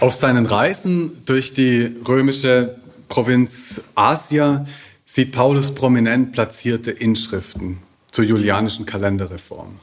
[0.00, 2.76] Auf seinen Reisen durch die römische
[3.10, 4.66] Provinz Asia
[5.04, 9.78] sieht Paulus prominent platzierte Inschriften zur julianischen Kalenderreform.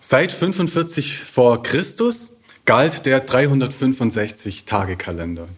[0.00, 5.48] Seit 45 vor Christus galt der 365-Tage-Kalender.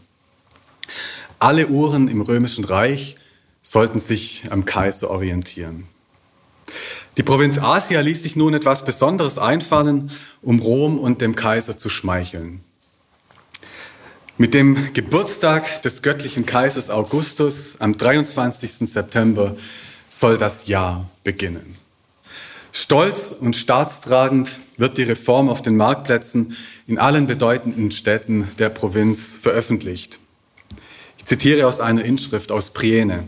[1.38, 3.16] Alle Uhren im römischen Reich
[3.60, 5.84] sollten sich am Kaiser orientieren.
[7.18, 11.90] Die Provinz Asia ließ sich nun etwas Besonderes einfallen, um Rom und dem Kaiser zu
[11.90, 12.64] schmeicheln.
[14.40, 18.88] Mit dem Geburtstag des göttlichen Kaisers Augustus am 23.
[18.88, 19.56] September
[20.08, 21.76] soll das Jahr beginnen.
[22.70, 26.56] Stolz und staatstragend wird die Reform auf den Marktplätzen
[26.86, 30.20] in allen bedeutenden Städten der Provinz veröffentlicht.
[31.16, 33.26] Ich zitiere aus einer Inschrift aus Priene.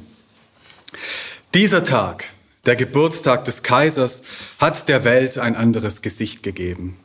[1.55, 2.27] Dieser Tag,
[2.66, 4.22] der Geburtstag des Kaisers,
[4.61, 6.98] hat der Welt ein anderes Gesicht gegeben.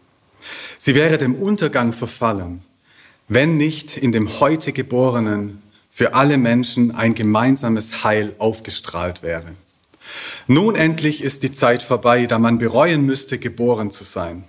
[0.78, 2.62] Sie wäre dem Untergang verfallen
[3.28, 9.54] wenn nicht in dem heute Geborenen für alle Menschen ein gemeinsames Heil aufgestrahlt wäre.
[10.48, 14.44] Nun endlich ist die Zeit vorbei, da man bereuen müsste, geboren zu sein.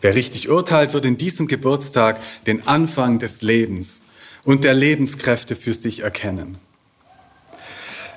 [0.00, 4.02] Wer richtig urteilt, wird in diesem Geburtstag den Anfang des Lebens
[4.44, 6.58] und der Lebenskräfte für sich erkennen.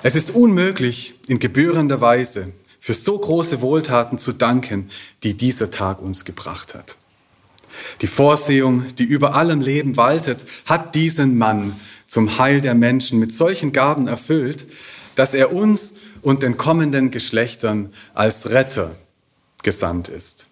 [0.02, 4.90] Es ist unmöglich, in gebührender Weise für so große Wohltaten zu danken,
[5.22, 6.96] die dieser Tag uns gebracht hat.
[8.00, 13.32] Die Vorsehung, die über allem Leben waltet, hat diesen Mann zum Heil der Menschen mit
[13.32, 14.66] solchen Gaben erfüllt,
[15.14, 18.96] dass er uns und den kommenden Geschlechtern als Retter
[19.62, 20.46] gesandt ist.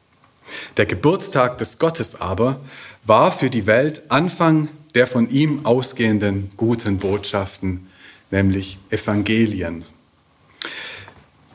[0.76, 2.60] Der Geburtstag des Gottes aber
[3.04, 7.86] war für die Welt Anfang der von ihm ausgehenden guten Botschaften,
[8.30, 9.84] nämlich Evangelien.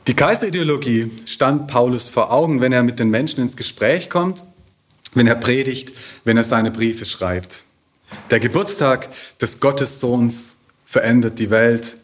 [0.08, 4.44] Die Kaiserideologie stand Paulus vor Augen, wenn er mit den Menschen ins Gespräch kommt
[5.14, 7.64] wenn er predigt, wenn er seine Briefe schreibt.
[8.30, 9.10] Der Geburtstag
[9.40, 11.98] des Gottessohns verändert die Welt.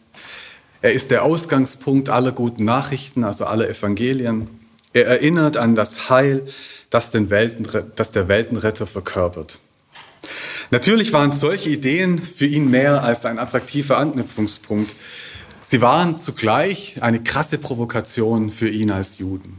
[0.80, 4.48] Er ist der Ausgangspunkt aller guten Nachrichten, also aller Evangelien.
[4.92, 6.46] Er erinnert an das Heil,
[6.90, 9.58] das, den Welten, das der Weltenretter verkörpert.
[10.70, 14.94] Natürlich waren solche Ideen für ihn mehr als ein attraktiver Anknüpfungspunkt.
[15.62, 19.58] Sie waren zugleich eine krasse Provokation für ihn als Juden.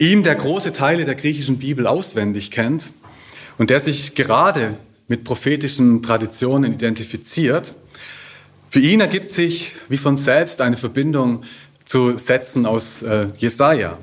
[0.00, 2.90] Ihm, der große Teile der griechischen Bibel auswendig kennt
[3.58, 4.76] und der sich gerade
[5.08, 7.74] mit prophetischen Traditionen identifiziert,
[8.70, 11.42] für ihn ergibt sich wie von selbst eine Verbindung
[11.84, 13.98] zu Sätzen aus äh, Jesaja.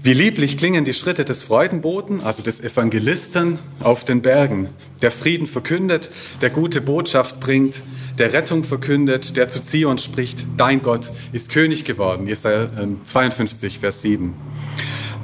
[0.00, 4.68] Wie lieblich klingen die Schritte des Freudenboten, also des Evangelisten auf den Bergen,
[5.02, 6.10] der Frieden verkündet,
[6.40, 7.82] der gute Botschaft bringt,
[8.16, 12.28] der Rettung verkündet, der zu Zion spricht, dein Gott ist König geworden.
[12.28, 12.68] Jesaja
[13.04, 14.34] 52, ähm, Vers 7.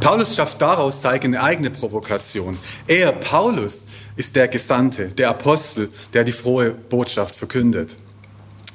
[0.00, 2.58] Paulus schafft daraus seine eigene Provokation.
[2.88, 3.86] Er, Paulus,
[4.16, 7.94] ist der Gesandte, der Apostel, der die frohe Botschaft verkündet.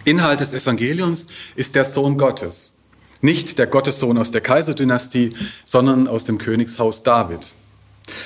[0.06, 2.79] Inhalt des Evangeliums ist der Sohn Gottes.
[3.22, 5.36] Nicht der Gottessohn aus der Kaiserdynastie,
[5.66, 7.48] sondern aus dem Königshaus David.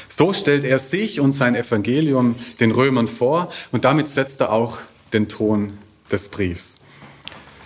[0.08, 4.78] So stellt er sich und sein Evangelium den Römern vor und damit setzt er auch
[5.12, 5.74] den Ton
[6.12, 6.78] des Briefs.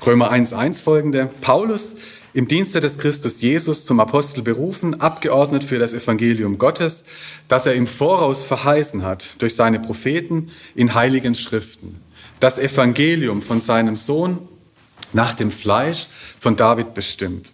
[0.06, 1.30] Römer 1.1 folgende.
[1.42, 1.96] Paulus,
[2.34, 7.04] im Dienste des Christus Jesus zum Apostel berufen, abgeordnet für das Evangelium Gottes,
[7.48, 12.00] das er im Voraus verheißen hat durch seine Propheten in heiligen Schriften.
[12.40, 14.48] Das Evangelium von seinem Sohn
[15.18, 16.08] nach dem Fleisch
[16.40, 17.52] von David bestimmt,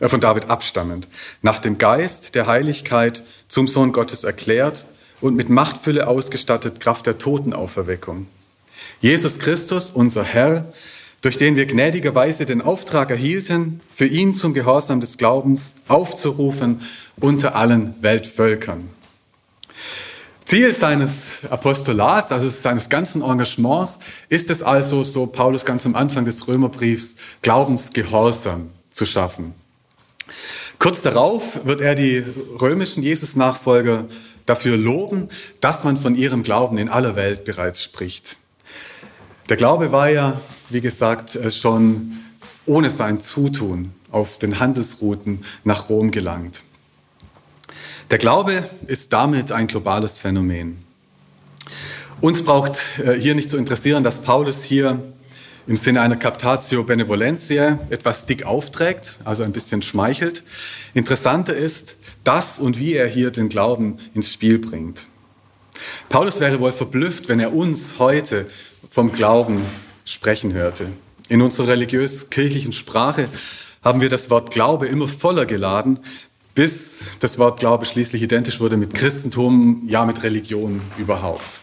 [0.00, 1.06] äh, von David abstammend,
[1.42, 4.84] nach dem Geist der Heiligkeit zum Sohn Gottes erklärt
[5.20, 8.26] und mit Machtfülle ausgestattet Kraft der Totenauferweckung.
[9.00, 10.72] Jesus Christus, unser Herr,
[11.22, 16.82] durch den wir gnädigerweise den Auftrag erhielten, für ihn zum Gehorsam des Glaubens aufzurufen
[17.16, 18.90] unter allen Weltvölkern.
[20.46, 26.24] Ziel seines Apostolats, also seines ganzen Engagements, ist es also, so Paulus ganz am Anfang
[26.24, 29.54] des Römerbriefs, Glaubensgehorsam zu schaffen.
[30.78, 32.22] Kurz darauf wird er die
[32.60, 34.04] römischen Jesus-Nachfolger
[34.44, 35.30] dafür loben,
[35.60, 38.36] dass man von ihrem Glauben in aller Welt bereits spricht.
[39.48, 42.18] Der Glaube war ja wie gesagt, äh, schon
[42.66, 46.62] ohne sein Zutun auf den Handelsrouten nach Rom gelangt.
[48.10, 50.84] Der Glaube ist damit ein globales Phänomen.
[52.20, 55.02] Uns braucht äh, hier nicht zu interessieren, dass Paulus hier
[55.66, 60.42] im Sinne einer Captatio Benevolentiae etwas dick aufträgt, also ein bisschen schmeichelt.
[60.92, 65.00] Interessanter ist, dass und wie er hier den Glauben ins Spiel bringt.
[66.10, 68.46] Paulus wäre wohl verblüfft, wenn er uns heute
[68.90, 69.62] vom Glauben
[70.04, 70.88] sprechen hörte.
[71.28, 73.28] In unserer religiös-kirchlichen Sprache
[73.82, 76.00] haben wir das Wort Glaube immer voller geladen,
[76.54, 81.60] bis das Wort Glaube schließlich identisch wurde mit Christentum, ja mit Religion überhaupt.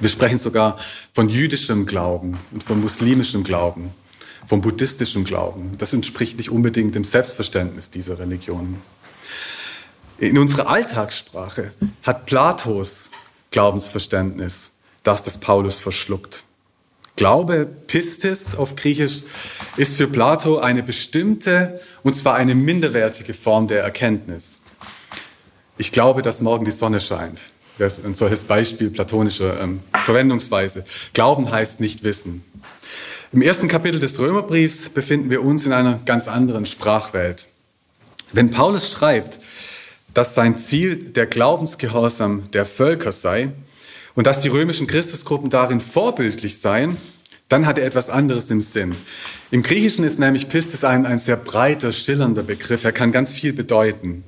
[0.00, 0.78] Wir sprechen sogar
[1.12, 3.94] von jüdischem Glauben und von muslimischem Glauben,
[4.46, 5.72] vom buddhistischen Glauben.
[5.78, 8.82] Das entspricht nicht unbedingt dem Selbstverständnis dieser Religionen.
[10.18, 11.72] In unserer Alltagssprache
[12.02, 13.10] hat Platos
[13.50, 14.72] Glaubensverständnis
[15.02, 16.42] das des Paulus verschluckt.
[17.16, 19.22] Glaube, Pistis auf Griechisch,
[19.76, 24.58] ist für Plato eine bestimmte, und zwar eine minderwertige Form der Erkenntnis.
[25.78, 27.40] Ich glaube, dass morgen die Sonne scheint.
[27.78, 30.84] Das ist ein solches Beispiel platonischer ähm, Verwendungsweise.
[31.12, 32.44] Glauben heißt nicht wissen.
[33.32, 37.46] Im ersten Kapitel des Römerbriefs befinden wir uns in einer ganz anderen Sprachwelt.
[38.32, 39.38] Wenn Paulus schreibt,
[40.14, 43.50] dass sein Ziel der Glaubensgehorsam der Völker sei,
[44.16, 46.96] und dass die römischen Christusgruppen darin vorbildlich seien,
[47.48, 48.96] dann hat er etwas anderes im Sinn.
[49.52, 52.82] Im Griechischen ist nämlich Pistis ein, ein sehr breiter, schillernder Begriff.
[52.82, 54.24] Er kann ganz viel bedeuten.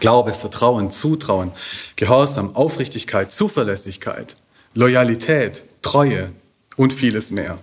[0.00, 1.52] Glaube, Vertrauen, Zutrauen,
[1.94, 4.36] Gehorsam, Aufrichtigkeit, Zuverlässigkeit,
[4.74, 6.32] Loyalität, Treue
[6.76, 7.58] und vieles mehr.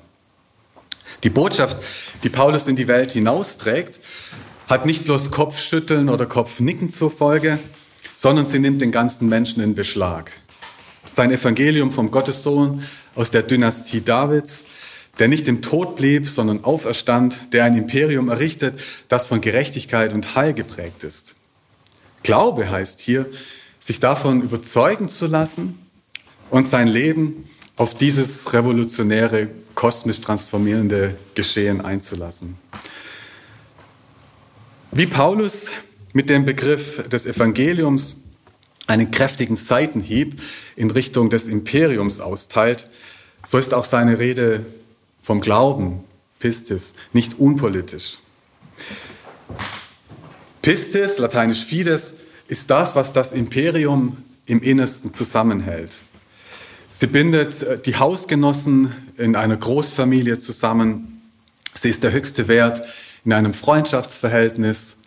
[1.24, 1.78] Die Botschaft,
[2.24, 4.00] die Paulus in die Welt hinausträgt,
[4.68, 7.60] hat nicht bloß Kopfschütteln oder Kopfnicken zur Folge,
[8.16, 10.32] sondern sie nimmt den ganzen Menschen in Beschlag
[11.16, 12.84] sein Evangelium vom Gottessohn
[13.16, 14.66] aus der Dynastie Davids,
[15.18, 20.36] der nicht im Tod blieb, sondern auferstand, der ein Imperium errichtet, das von Gerechtigkeit und
[20.36, 21.36] Heil geprägt ist.
[22.22, 23.28] Glaube heißt hier,
[23.80, 25.80] sich davon überzeugen zu lassen
[26.50, 32.58] und sein Leben auf dieses revolutionäre, kosmisch transformierende Geschehen einzulassen.
[34.92, 35.68] Wie Paulus
[36.14, 38.18] mit dem Begriff des Evangeliums
[38.88, 40.42] einen kräftigen Seitenhieb
[40.76, 42.90] in Richtung des Imperiums austeilt,
[43.46, 44.66] so ist auch seine Rede
[45.22, 46.04] vom Glauben,
[46.40, 48.18] Pistis, nicht unpolitisch.
[50.62, 52.16] Pistis, lateinisch Fides,
[52.48, 55.92] ist das, was das Imperium im Innersten zusammenhält.
[56.92, 61.22] Sie bindet äh, die Hausgenossen in einer Großfamilie zusammen.
[61.74, 62.84] Sie ist der höchste Wert
[63.26, 64.98] in einem Freundschaftsverhältnis.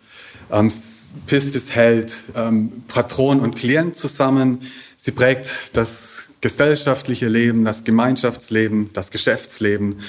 [1.25, 4.61] Pistis hält ähm, Patron und Klient zusammen.
[4.97, 9.99] Sie prägt das gesellschaftliche Leben, das Gemeinschaftsleben, das Geschäftsleben.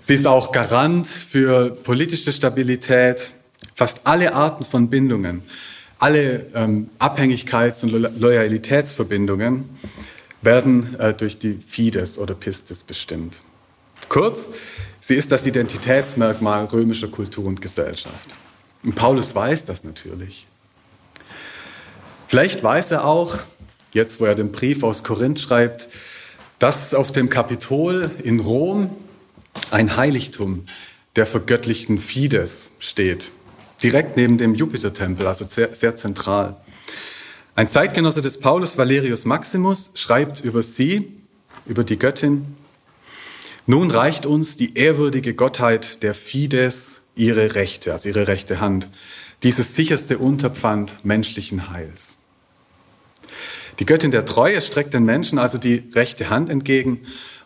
[0.00, 3.32] Sie ist auch Garant für politische Stabilität.
[3.74, 5.42] Fast alle Arten von Bindungen,
[5.98, 9.68] alle ähm, Abhängigkeits- und Lo Loyalitätsverbindungen
[10.42, 13.36] werden äh, durch die Fides oder Pistis bestimmt.
[14.08, 14.50] Kurz,
[15.00, 18.34] sie ist das Identitätsmerkmal römischer Kultur und Gesellschaft.
[18.82, 20.46] Und Paulus weiß das natürlich.
[22.28, 23.38] Vielleicht weiß er auch,
[23.92, 25.88] jetzt wo er den Brief aus Korinth schreibt,
[26.58, 28.90] dass auf dem Kapitol in Rom
[29.70, 30.64] ein Heiligtum
[31.16, 33.32] der vergöttlichten Fides steht,
[33.82, 36.56] direkt neben dem Jupitertempel, also sehr, sehr zentral.
[37.56, 41.12] Ein Zeitgenosse des Paulus, Valerius Maximus, schreibt über sie,
[41.66, 42.56] über die Göttin,
[43.66, 48.88] nun reicht uns die ehrwürdige Gottheit der Fides ihre Rechte, also ihre rechte Hand,
[49.42, 52.16] dieses sicherste Unterpfand menschlichen Heils.
[53.78, 57.00] Die Göttin der Treue streckt den Menschen also die rechte Hand entgegen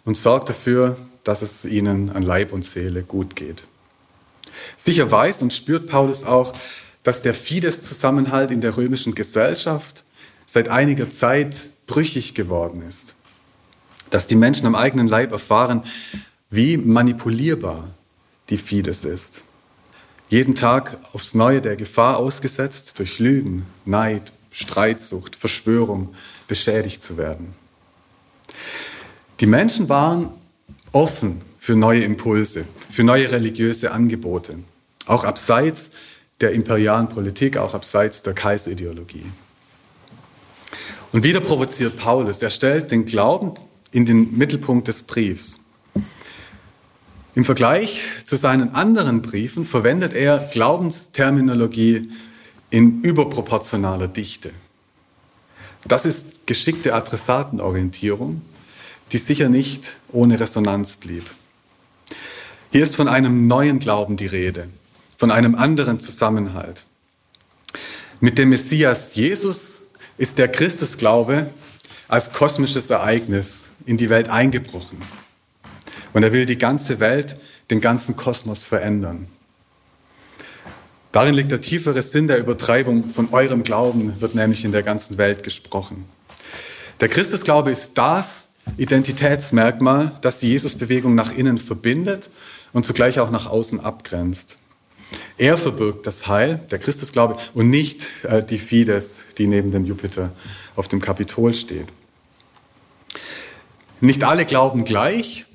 [0.05, 3.63] und sorgt dafür, dass es ihnen an Leib und Seele gut geht.
[4.77, 6.53] Sicher weiß und spürt Paulus auch,
[7.03, 10.05] dass der Fides-Zusammenhalt in der römischen Gesellschaft
[10.47, 13.15] seit einiger Zeit brüchig geworden ist.
[14.11, 15.83] Dass die Menschen am eigenen Leib erfahren,
[16.51, 17.89] wie manipulierbar
[18.51, 19.44] die Fides ist
[20.35, 26.13] jeden Tag aufs Neue der Gefahr ausgesetzt, durch Lügen, Neid, Streitsucht, Verschwörung
[26.49, 27.55] beschädigt zu werden.
[29.39, 30.31] Die Menschen waren
[30.91, 34.59] offen für neue Impulse, für neue religiöse Angebote,
[35.07, 35.93] auch abseits
[36.41, 39.27] der imperialen Politik, auch abseits der Kaiserideologie.
[41.13, 43.55] Und wieder provoziert Paulus, er stellt den Glauben
[43.93, 45.61] in den Mittelpunkt des Briefs.
[47.35, 52.11] Im Vergleich zu seinen anderen Briefen verwendet er Glaubensterminologie
[52.71, 54.51] in überproportionaler Dichte.
[55.87, 58.43] Das ist geschickte Adressatenorientierung,
[59.11, 61.25] die sicher nicht ohne Resonanz blieb.
[62.71, 64.69] Hier ist von einem neuen Glauben die Rede,
[65.17, 66.85] von einem anderen Zusammenhalt.
[68.21, 69.83] Mit dem Messias Jesus
[70.19, 71.51] ist der Christusglaube
[72.07, 74.99] als kosmisches Ereignis in die Welt eingebrochen.
[76.15, 77.37] Und er will die ganze Welt,
[77.71, 79.27] den ganzen Kosmos verändern.
[81.13, 85.19] Darin liegt der tiefere Sinn der Übertreibung von eurem Glauben, wird nämlich in der ganzen
[85.19, 86.07] Welt gesprochen.
[87.01, 92.31] Der Christusglaube ist das Identitätsmerkmal, das die Jesusbewegung nach innen verbindet
[92.73, 94.57] und zugleich auch nach außen abgrenzt.
[95.37, 100.33] Er verbirgt das Heil, der Christusglaube, und nicht äh, die Fides, die neben dem Jupiter
[100.77, 101.89] auf dem Kapitol steht.
[104.01, 105.47] Nicht alle glauben gleich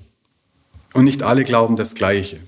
[0.93, 2.39] und nicht alle glauben das Gleiche.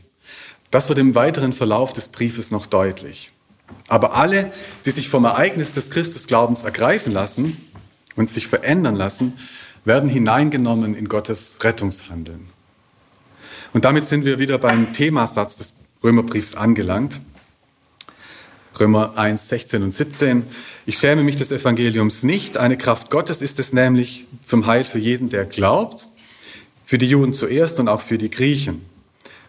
[0.72, 3.32] Das wird im weiteren Verlauf des Briefes noch deutlich.
[3.88, 4.52] Aber alle,
[4.86, 7.58] die sich vom Ereignis des Christusglaubens ergreifen lassen
[8.16, 9.34] und sich verändern lassen,
[9.86, 12.48] werden hineingenommen in Gottes Rettungshandeln.
[13.74, 17.22] Und damit sind wir wieder beim Themasatz des Römerbriefs angelangt.
[18.80, 20.44] Römer 1, 16 und 17.
[20.86, 22.58] Ich schäme mich des Evangeliums nicht.
[22.58, 26.08] Eine Kraft Gottes ist es nämlich zum Heil für jeden, der glaubt.
[26.92, 28.82] Für die Juden zuerst und auch für die Griechen.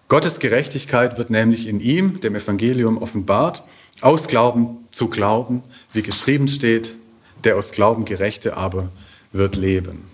[0.06, 3.64] Gottes Gerechtigkeit wird nämlich in ihm, dem Evangelium, offenbart.
[4.00, 6.94] Aus Glauben zu Glauben, wie geschrieben steht,
[7.42, 8.92] der aus Glauben Gerechte aber
[9.32, 10.04] wird leben.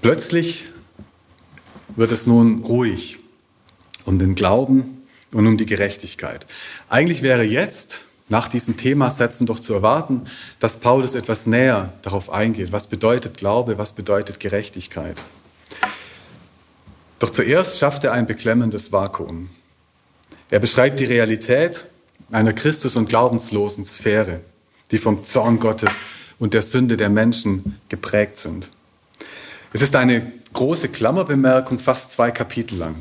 [0.00, 0.66] Plötzlich
[1.96, 3.18] wird es nun ruhig
[4.04, 6.46] um den Glauben und um die Gerechtigkeit.
[6.88, 10.22] Eigentlich wäre jetzt nach diesen Themasätzen doch zu erwarten,
[10.60, 12.72] dass Paulus etwas näher darauf eingeht.
[12.72, 13.78] Was bedeutet Glaube?
[13.78, 15.16] Was bedeutet Gerechtigkeit?
[17.18, 19.50] Doch zuerst schafft er ein beklemmendes Vakuum.
[20.50, 21.86] Er beschreibt die Realität
[22.30, 24.40] einer Christus- und glaubenslosen Sphäre,
[24.90, 26.00] die vom Zorn Gottes
[26.38, 28.68] und der Sünde der Menschen geprägt sind.
[29.72, 32.96] Es ist eine große Klammerbemerkung, fast zwei Kapitel lang.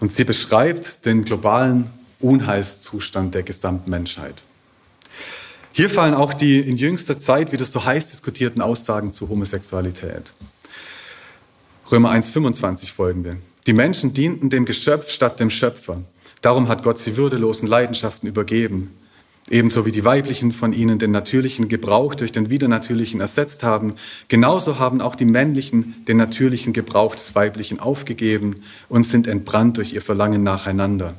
[0.00, 1.90] Und sie beschreibt den globalen
[2.20, 4.42] Unheilszustand der Gesamtmenschheit.
[5.72, 10.32] Hier fallen auch die in jüngster Zeit wieder so heiß diskutierten Aussagen zur Homosexualität.
[11.90, 13.36] Römer 1,25 folgende.
[13.66, 16.02] Die Menschen dienten dem Geschöpf statt dem Schöpfer.
[16.40, 18.94] Darum hat Gott sie würdelosen Leidenschaften übergeben.
[19.48, 23.94] Ebenso wie die weiblichen von ihnen den natürlichen Gebrauch durch den widernatürlichen ersetzt haben,
[24.28, 29.92] genauso haben auch die männlichen den natürlichen Gebrauch des weiblichen aufgegeben und sind entbrannt durch
[29.92, 31.14] ihr Verlangen nacheinander.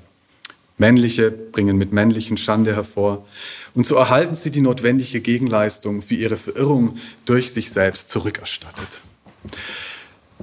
[0.81, 3.25] Männliche bringen mit männlichen Schande hervor,
[3.73, 9.01] und so erhalten sie die notwendige Gegenleistung für ihre Verirrung durch sich selbst zurückerstattet.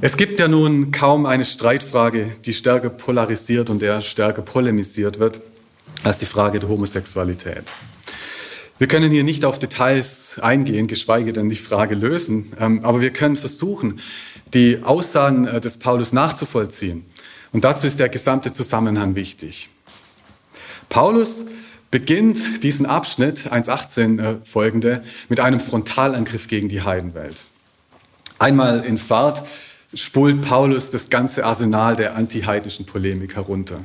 [0.00, 5.40] Es gibt ja nun kaum eine Streitfrage, die stärker polarisiert und der stärker polemisiert wird,
[6.04, 7.64] als die Frage der Homosexualität.
[8.78, 13.12] Wir können hier nicht auf Details eingehen, geschweige denn die Frage lösen, ähm, aber wir
[13.12, 13.98] können versuchen,
[14.54, 17.04] die Aussagen äh, des Paulus nachzuvollziehen.
[17.52, 19.68] Und dazu ist der gesamte Zusammenhang wichtig.
[20.88, 21.46] Paulus
[21.90, 27.36] beginnt diesen Abschnitt 1.18 äh, folgende mit einem Frontalangriff gegen die Heidenwelt.
[28.38, 29.44] Einmal in Fahrt
[29.94, 33.80] spult Paulus das ganze Arsenal der antiheidnischen Polemik herunter.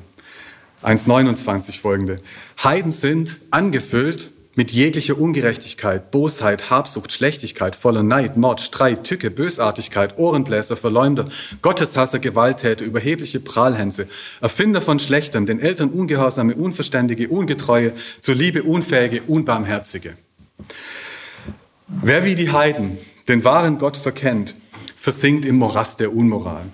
[0.83, 2.17] 1.29 folgende.
[2.61, 10.17] Heiden sind angefüllt mit jeglicher Ungerechtigkeit, Bosheit, Habsucht, Schlechtigkeit, voller Neid, Mord, Streit, Tücke, Bösartigkeit,
[10.17, 11.29] Ohrenbläser, Verleumder,
[11.61, 14.07] Gotteshasser, Gewalttäter, überhebliche Prahlhänse,
[14.41, 20.17] Erfinder von Schlechtern, den Eltern ungehorsame, unverständige, ungetreue, zur Liebe unfähige, unbarmherzige.
[21.87, 24.53] Wer wie die Heiden den wahren Gott verkennt,
[24.95, 26.65] versinkt im Morast der Unmoral.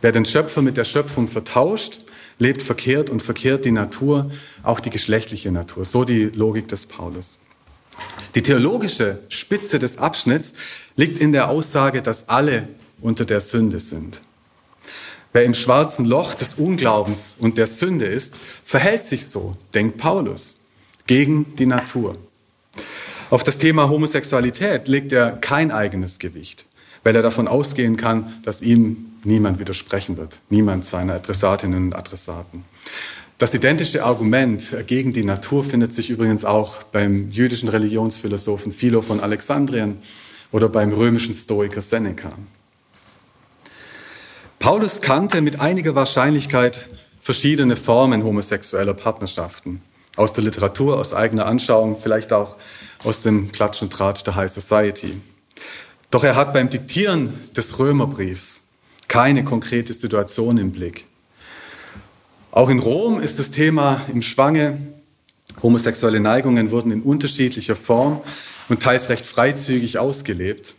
[0.00, 2.00] Wer den Schöpfer mit der Schöpfung vertauscht,
[2.38, 4.30] lebt verkehrt und verkehrt die Natur,
[4.62, 5.84] auch die geschlechtliche Natur.
[5.84, 7.38] So die Logik des Paulus.
[8.34, 10.54] Die theologische Spitze des Abschnitts
[10.96, 12.68] liegt in der Aussage, dass alle
[13.00, 14.20] unter der Sünde sind.
[15.32, 20.56] Wer im schwarzen Loch des Unglaubens und der Sünde ist, verhält sich so, denkt Paulus,
[21.06, 22.16] gegen die Natur.
[23.30, 26.64] Auf das Thema Homosexualität legt er kein eigenes Gewicht
[27.04, 32.64] weil er davon ausgehen kann, dass ihm niemand widersprechen wird, niemand seiner Adressatinnen und Adressaten.
[33.38, 39.20] Das identische Argument gegen die Natur findet sich übrigens auch beim jüdischen Religionsphilosophen Philo von
[39.20, 39.98] Alexandrien
[40.52, 42.32] oder beim römischen Stoiker Seneca.
[44.60, 46.88] Paulus kannte mit einiger Wahrscheinlichkeit
[47.20, 49.82] verschiedene Formen homosexueller Partnerschaften.
[50.16, 52.56] Aus der Literatur, aus eigener Anschauung, vielleicht auch
[53.02, 55.20] aus dem Klatsch und Tratsch der High Society.
[56.10, 58.63] Doch er hat beim Diktieren des Römerbriefs
[59.14, 61.04] keine konkrete Situation im Blick.
[62.50, 64.76] Auch in Rom ist das Thema im Schwange.
[65.62, 68.22] Homosexuelle Neigungen wurden in unterschiedlicher Form
[68.68, 70.74] und teils recht freizügig ausgelebt.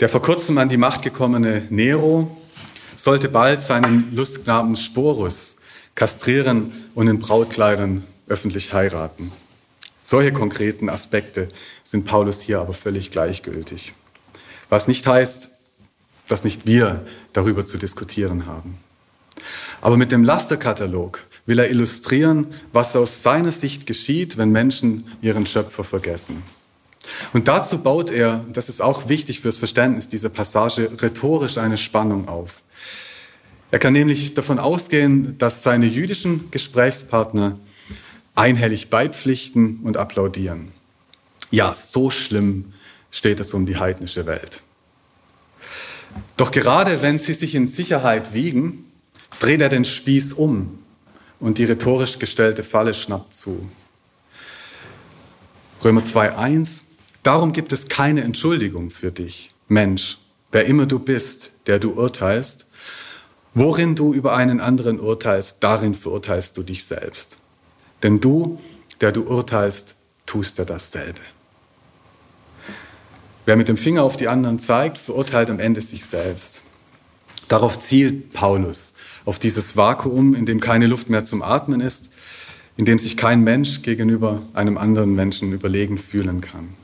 [0.00, 2.34] Der vor kurzem an die Macht gekommene Nero
[2.96, 5.56] sollte bald seinen Lustknaben Sporus
[5.94, 9.32] kastrieren und in Brautkleidern öffentlich heiraten.
[10.02, 11.48] Solche konkreten Aspekte
[11.84, 13.92] sind Paulus hier aber völlig gleichgültig.
[14.70, 15.51] Was nicht heißt,
[16.32, 18.78] dass nicht wir darüber zu diskutieren haben.
[19.82, 25.44] Aber mit dem Lasterkatalog will er illustrieren, was aus seiner Sicht geschieht, wenn Menschen ihren
[25.44, 26.42] Schöpfer vergessen.
[27.34, 32.28] Und dazu baut er, das ist auch wichtig fürs Verständnis dieser Passage, rhetorisch eine Spannung
[32.28, 32.62] auf.
[33.70, 37.58] Er kann nämlich davon ausgehen, dass seine jüdischen Gesprächspartner
[38.34, 40.72] einhellig beipflichten und applaudieren.
[41.50, 42.72] Ja, so schlimm
[43.10, 44.62] steht es um die heidnische Welt.
[46.36, 48.90] Doch gerade wenn sie sich in Sicherheit wiegen,
[49.38, 50.78] dreht er den Spieß um
[51.40, 53.68] und die rhetorisch gestellte Falle schnappt zu.
[55.84, 56.82] Römer 2.1
[57.22, 60.18] Darum gibt es keine Entschuldigung für dich, Mensch,
[60.50, 62.66] wer immer du bist, der du urteilst.
[63.54, 67.36] Worin du über einen anderen urteilst, darin verurteilst du dich selbst.
[68.02, 68.60] Denn du,
[69.00, 69.94] der du urteilst,
[70.26, 71.20] tust ja dasselbe.
[73.44, 76.62] Wer mit dem Finger auf die anderen zeigt, verurteilt am Ende sich selbst.
[77.48, 78.94] Darauf zielt Paulus,
[79.24, 82.08] auf dieses Vakuum, in dem keine Luft mehr zum Atmen ist,
[82.76, 86.74] in dem sich kein Mensch gegenüber einem anderen Menschen überlegen fühlen kann.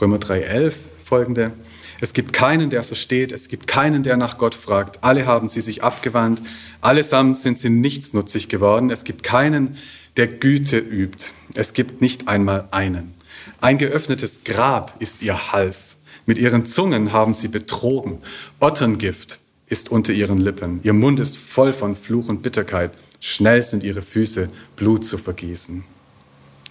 [0.00, 1.52] Römer 3.11 folgende.
[2.00, 5.02] Es gibt keinen, der versteht, es gibt keinen, der nach Gott fragt.
[5.02, 6.42] Alle haben sie sich abgewandt,
[6.82, 8.90] allesamt sind sie nichtsnutzig geworden.
[8.90, 9.78] Es gibt keinen,
[10.18, 11.32] der Güte übt.
[11.54, 13.15] Es gibt nicht einmal einen.
[13.60, 15.98] Ein geöffnetes Grab ist ihr Hals.
[16.26, 18.20] Mit ihren Zungen haben sie betrogen.
[18.60, 20.80] Otterngift ist unter ihren Lippen.
[20.82, 22.92] Ihr Mund ist voll von Fluch und Bitterkeit.
[23.20, 25.84] Schnell sind ihre Füße, Blut zu vergießen.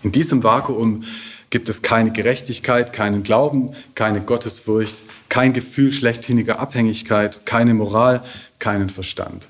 [0.03, 1.03] In diesem Vakuum
[1.49, 4.95] gibt es keine Gerechtigkeit, keinen Glauben, keine Gottesfurcht,
[5.29, 8.23] kein Gefühl schlechthiniger Abhängigkeit, keine Moral,
[8.59, 9.47] keinen Verstand.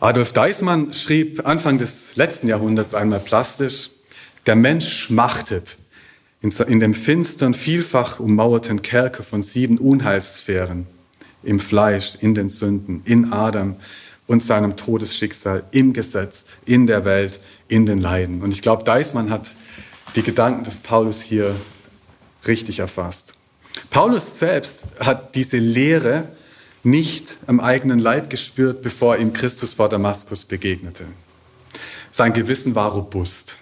[0.00, 3.90] Adolf Deismann schrieb Anfang des letzten Jahrhunderts einmal plastisch,
[4.46, 5.78] der Mensch schmachtet
[6.42, 10.86] in dem finstern, vielfach ummauerten Kerker von sieben Unheilssphären,
[11.42, 13.76] im Fleisch, in den Sünden, in Adam
[14.26, 18.42] und seinem Todesschicksal, im Gesetz, in der Welt, in den Leiden.
[18.42, 19.50] Und ich glaube, Deismann hat
[20.16, 21.54] die Gedanken des Paulus hier
[22.46, 23.34] richtig erfasst.
[23.90, 26.28] Paulus selbst hat diese Lehre
[26.82, 31.04] nicht am eigenen Leib gespürt, bevor ihm Christus vor Damaskus begegnete.
[32.10, 33.56] Sein Gewissen war robust.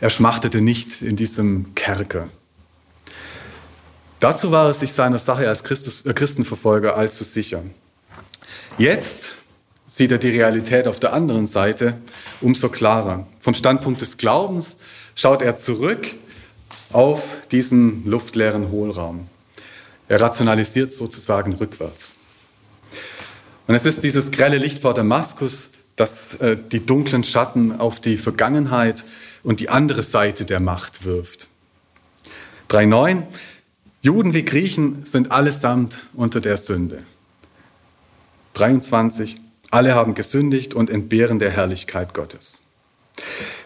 [0.00, 2.28] Er schmachtete nicht in diesem Kerker.
[4.20, 7.62] Dazu war er sich seiner Sache als Christus, äh, Christenverfolger allzu sicher.
[8.78, 9.36] Jetzt
[9.86, 11.96] sieht er die Realität auf der anderen Seite
[12.40, 13.26] umso klarer.
[13.40, 14.78] Vom Standpunkt des Glaubens
[15.14, 16.14] schaut er zurück
[16.92, 19.26] auf diesen luftleeren Hohlraum.
[20.08, 22.16] Er rationalisiert sozusagen rückwärts.
[23.66, 28.16] Und es ist dieses grelle Licht vor Damaskus, das äh, die dunklen Schatten auf die
[28.16, 29.04] Vergangenheit
[29.42, 31.48] und die andere Seite der Macht wirft.
[32.70, 33.24] 3.9.
[34.00, 37.02] Juden wie Griechen sind allesamt unter der Sünde.
[38.54, 39.38] 23.
[39.70, 42.62] Alle haben gesündigt und entbehren der Herrlichkeit Gottes.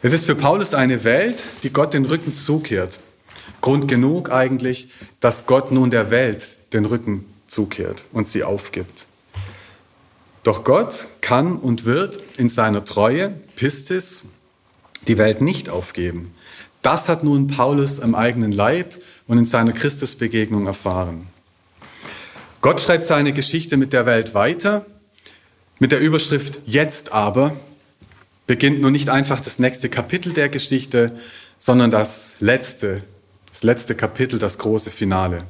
[0.01, 2.99] Es ist für Paulus eine Welt, die Gott den Rücken zukehrt.
[3.61, 4.91] Grund genug eigentlich,
[5.21, 9.07] dass Gott nun der Welt den Rücken zukehrt und sie aufgibt.
[10.43, 14.25] Doch Gott kann und wird in seiner Treue, Pistis,
[15.07, 16.35] die Welt nicht aufgeben.
[16.83, 21.29] Das hat nun Paulus am eigenen Leib und in seiner Christusbegegnung erfahren.
[22.61, 24.87] Gott schreibt seine Geschichte mit der Welt weiter,
[25.79, 27.57] mit der Überschrift Jetzt aber
[28.47, 31.19] beginnt nun nicht einfach das nächste Kapitel der Geschichte,
[31.59, 33.03] sondern das letzte
[33.53, 35.45] das letzte Kapitel, das große Finale.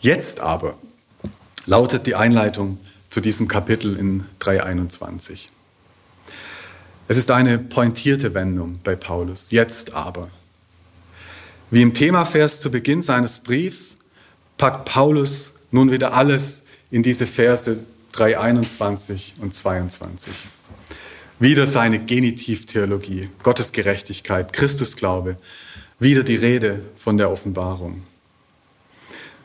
[0.00, 0.78] Jetzt aber
[1.66, 2.78] lautet die Einleitung
[3.16, 5.48] zu diesem Kapitel in 321.
[7.08, 9.50] Es ist eine pointierte Wendung bei Paulus.
[9.50, 10.28] Jetzt aber.
[11.70, 13.96] Wie im Themavers zu Beginn seines Briefs
[14.58, 20.34] packt Paulus nun wieder alles in diese Verse 321 und 22.
[21.40, 25.38] Wieder seine Genitivtheologie, Gottes Gerechtigkeit, Christusglaube,
[25.98, 28.02] wieder die Rede von der Offenbarung.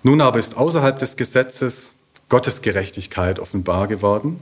[0.03, 1.95] Nun aber ist außerhalb des Gesetzes
[2.31, 4.39] Gottes Gerechtigkeit offenbar geworden.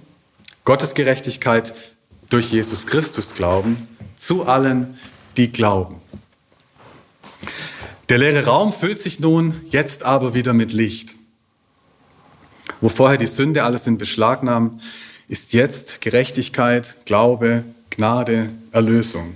[0.63, 1.73] Gottes Gerechtigkeit
[2.29, 4.99] durch Jesus Christus glauben zu allen,
[5.37, 5.95] die glauben.
[8.09, 11.15] Der leere Raum füllt sich nun jetzt aber wieder mit Licht.
[12.79, 14.81] Wo vorher die Sünde alles in Beschlag nahm,
[15.27, 19.35] ist jetzt Gerechtigkeit, Glaube, Gnade, Erlösung.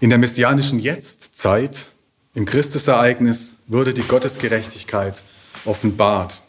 [0.00, 1.88] In der messianischen Jetztzeit,
[2.32, 5.22] im Christusereignis, wurde die Gottesgerechtigkeit
[5.64, 6.40] offenbart.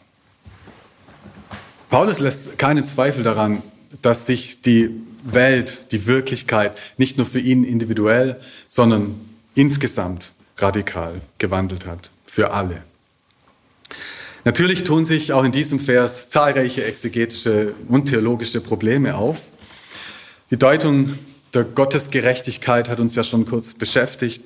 [1.90, 3.62] Paulus lässt keinen Zweifel daran,
[4.00, 4.90] dass sich die
[5.24, 9.20] Welt, die Wirklichkeit nicht nur für ihn individuell, sondern
[9.54, 12.82] insgesamt radikal gewandelt hat, für alle.
[14.44, 19.38] Natürlich tun sich auch in diesem Vers zahlreiche exegetische und theologische Probleme auf.
[20.50, 21.18] Die Deutung
[21.54, 24.42] der Gottesgerechtigkeit hat uns ja schon kurz beschäftigt.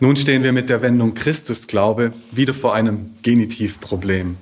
[0.00, 4.36] Nun stehen wir mit der Wendung Christusglaube wieder vor einem Genitivproblem.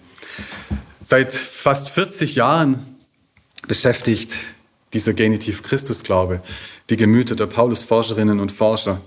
[1.03, 2.99] Seit fast 40 Jahren
[3.67, 4.35] beschäftigt
[4.93, 6.43] dieser Genitiv Christusglaube
[6.91, 9.01] die Gemüter der Paulus-Forscherinnen und Forscher.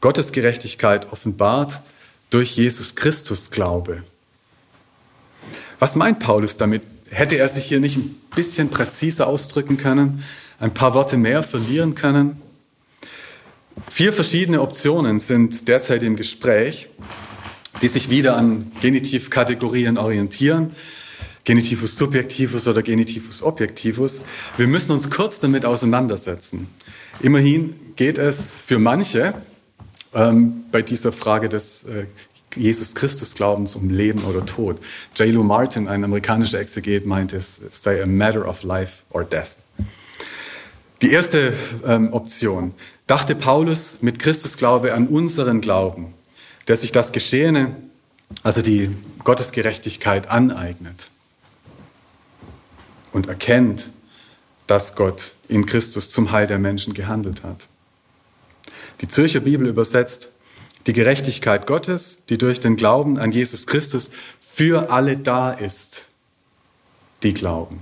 [0.00, 1.80] Gottes Gerechtigkeit offenbart
[2.30, 4.04] durch Jesus Christus Glaube.
[5.80, 6.82] Was meint Paulus damit?
[7.10, 10.22] Hätte er sich hier nicht ein bisschen präziser ausdrücken können,
[10.60, 12.40] ein paar Worte mehr verlieren können?
[13.90, 16.88] Vier verschiedene Optionen sind derzeit im Gespräch,
[17.80, 20.74] die sich wieder an Genitivkategorien orientieren.
[21.44, 24.22] Genitivus subjektivus oder Genitivus objektivus.
[24.56, 26.68] Wir müssen uns kurz damit auseinandersetzen.
[27.20, 29.34] Immerhin geht es für manche
[30.14, 32.06] ähm, bei dieser Frage des äh,
[32.54, 34.78] Jesus Christus Glaubens um Leben oder Tod.
[35.16, 35.30] J.
[35.30, 39.56] Lou Martin, ein amerikanischer Exeget, meint, es sei a matter of life or death.
[41.00, 41.52] Die erste
[41.84, 42.74] ähm, Option.
[43.12, 46.14] Dachte Paulus mit Christusglaube an unseren Glauben,
[46.66, 47.76] der sich das Geschehene,
[48.42, 48.88] also die
[49.22, 51.10] Gottesgerechtigkeit aneignet
[53.12, 53.90] und erkennt,
[54.66, 57.66] dass Gott in Christus zum Heil der Menschen gehandelt hat.
[59.02, 60.30] Die Zürcher Bibel übersetzt
[60.86, 66.06] die Gerechtigkeit Gottes, die durch den Glauben an Jesus Christus für alle da ist,
[67.22, 67.80] die glauben.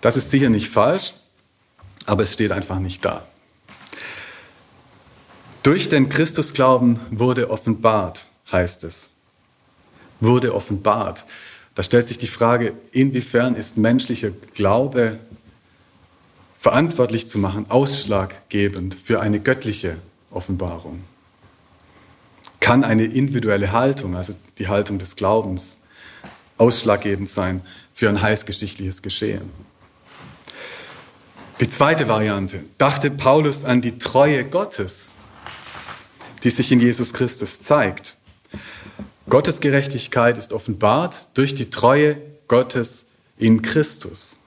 [0.00, 1.12] Das ist sicher nicht falsch,
[2.08, 3.26] aber es steht einfach nicht da.
[5.62, 9.10] Durch den Christusglauben wurde offenbart, heißt es.
[10.20, 11.26] Wurde offenbart.
[11.74, 15.18] Da stellt sich die Frage, inwiefern ist menschlicher Glaube
[16.58, 19.98] verantwortlich zu machen, ausschlaggebend für eine göttliche
[20.30, 21.04] Offenbarung?
[22.60, 25.76] Kann eine individuelle Haltung, also die Haltung des Glaubens,
[26.56, 29.50] ausschlaggebend sein für ein heilsgeschichtliches Geschehen?
[31.60, 35.16] Die zweite Variante, dachte Paulus an die Treue Gottes,
[36.44, 38.16] die sich in Jesus Christus zeigt.
[39.28, 43.06] Gottes Gerechtigkeit ist offenbart durch die Treue Gottes
[43.38, 44.38] in Christus.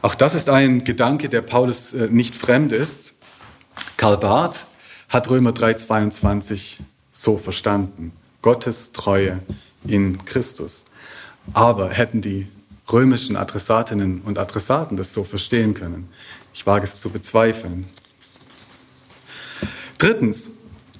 [0.00, 3.12] Auch das ist ein Gedanke, der Paulus äh, nicht fremd ist.
[3.98, 4.66] Karl Barth
[5.10, 6.78] hat Römer 3:22
[7.10, 8.12] so verstanden.
[8.40, 9.40] Gottes Treue
[9.84, 10.86] in Christus.
[11.52, 12.46] Aber hätten die
[12.92, 16.08] römischen Adressatinnen und Adressaten das so verstehen können?
[16.54, 17.86] Ich wage es zu bezweifeln.
[19.98, 20.50] Drittens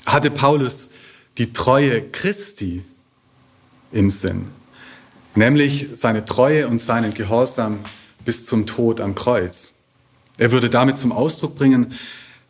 [0.05, 0.91] hatte Paulus
[1.39, 2.83] die Treue Christi
[3.93, 4.49] im Sinn,
[5.35, 7.81] nämlich seine Treue und seinen Gehorsam
[8.25, 9.73] bis zum Tod am Kreuz.
[10.39, 11.95] Er würde damit zum Ausdruck bringen,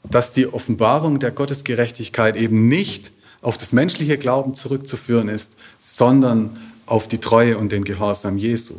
[0.02, 7.08] dass die Offenbarung der Gottesgerechtigkeit eben nicht auf das menschliche Glauben zurückzuführen ist, sondern auf
[7.08, 8.74] die Treue und den Gehorsam Jesu.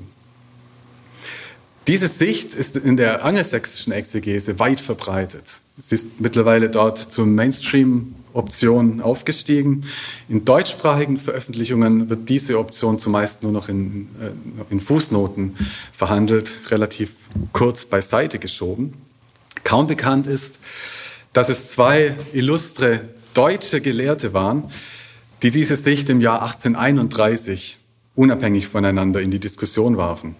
[1.88, 5.62] Diese Sicht ist in der angelsächsischen Exegese weit verbreitet.
[5.78, 9.86] Sie ist mittlerweile dort zur Mainstream-Option aufgestiegen.
[10.28, 14.32] In deutschsprachigen Veröffentlichungen wird diese Option zumeist nur noch in, äh,
[14.69, 15.56] in Fußnoten
[15.93, 17.12] verhandelt, relativ
[17.54, 18.93] kurz beiseite geschoben.
[19.63, 20.60] Kaum bekannt ist,
[21.32, 23.02] dass es zwei illustre
[23.34, 24.71] deutsche Gelehrte waren,
[25.41, 27.78] die diese Sicht im Jahr 1831
[28.15, 30.36] unabhängig voneinander in die Diskussion warfen.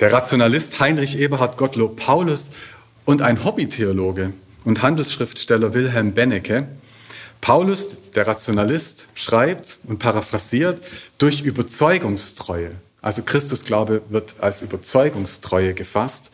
[0.00, 2.50] Der Rationalist Heinrich Eberhard Gottlob Paulus
[3.04, 4.32] und ein Hobbytheologe
[4.64, 6.68] und Handelsschriftsteller Wilhelm Bennecke.
[7.40, 10.82] Paulus, der Rationalist, schreibt und paraphrasiert
[11.18, 12.72] durch Überzeugungstreue.
[13.02, 16.30] Also Christusglaube wird als Überzeugungstreue gefasst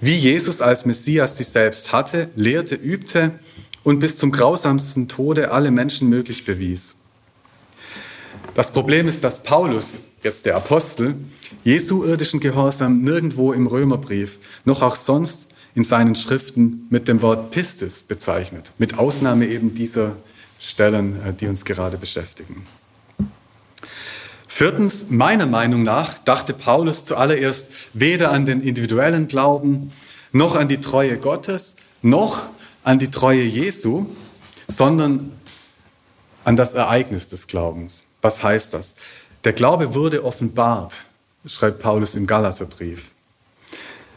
[0.00, 3.32] wie Jesus als Messias sich selbst hatte, lehrte, übte
[3.82, 6.96] und bis zum grausamsten Tode alle Menschen möglich bewies.
[8.54, 11.14] Das Problem ist, dass Paulus, jetzt der Apostel,
[11.64, 17.50] Jesu irdischen Gehorsam nirgendwo im Römerbrief, noch auch sonst in seinen Schriften mit dem Wort
[17.50, 20.16] Pistis bezeichnet, mit Ausnahme eben dieser
[20.58, 22.66] Stellen, äh, die uns gerade beschäftigen.
[24.48, 29.92] Viertens, meiner Meinung nach dachte Paulus zuallererst weder an den individuellen Glauben,
[30.32, 32.48] noch an die Treue Gottes, noch
[32.82, 34.06] an die Treue Jesu,
[34.66, 35.32] sondern
[36.44, 38.02] an das Ereignis des Glaubens.
[38.20, 38.94] Was heißt das?
[39.48, 40.94] Der Glaube wurde offenbart,
[41.46, 43.12] schreibt Paulus im Galaterbrief.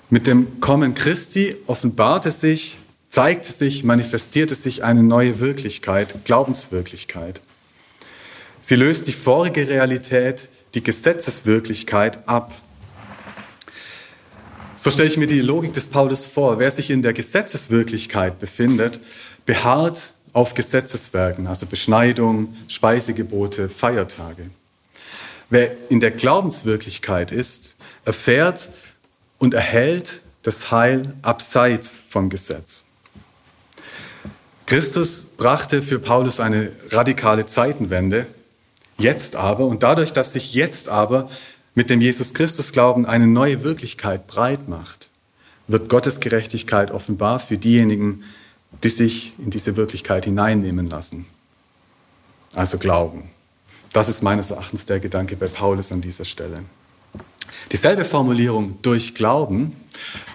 [0.10, 2.78] Mit dem Kommen Christi offenbarte sich,
[3.10, 7.40] zeigte sich, manifestierte sich eine neue Wirklichkeit, Glaubenswirklichkeit.
[8.62, 12.54] Sie löst die vorige Realität, die Gesetzeswirklichkeit ab.
[14.76, 16.60] So stelle ich mir die Logik des Paulus vor.
[16.60, 19.00] Wer sich in der Gesetzeswirklichkeit befindet,
[19.46, 24.50] beharrt auf Gesetzeswerken, also Beschneidung, Speisegebote, Feiertage.
[25.52, 28.70] Wer in der Glaubenswirklichkeit ist, erfährt
[29.38, 32.86] und erhält das Heil abseits vom Gesetz.
[34.66, 38.28] Christus brachte für Paulus eine radikale Zeitenwende.
[38.98, 41.30] Jetzt aber, und dadurch, dass sich jetzt aber
[41.76, 45.10] mit dem Jesus Christus Glauben eine neue Wirklichkeit breit macht,
[45.68, 48.24] wird Gottes Gerechtigkeit offenbar für diejenigen,
[48.84, 51.26] die sich in diese Wirklichkeit hineinnehmen lassen.
[52.56, 53.32] Also glauben.
[53.94, 56.64] Das ist meines Erachtens der Gedanke bei Paulus an dieser Stelle.
[57.72, 59.76] Dieselbe Formulierung durch Glauben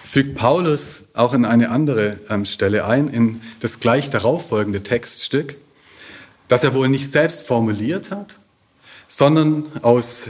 [0.03, 5.55] fügt Paulus auch in eine andere ähm, Stelle ein, in das gleich darauffolgende Textstück,
[6.47, 8.39] das er wohl nicht selbst formuliert hat,
[9.07, 10.27] sondern aus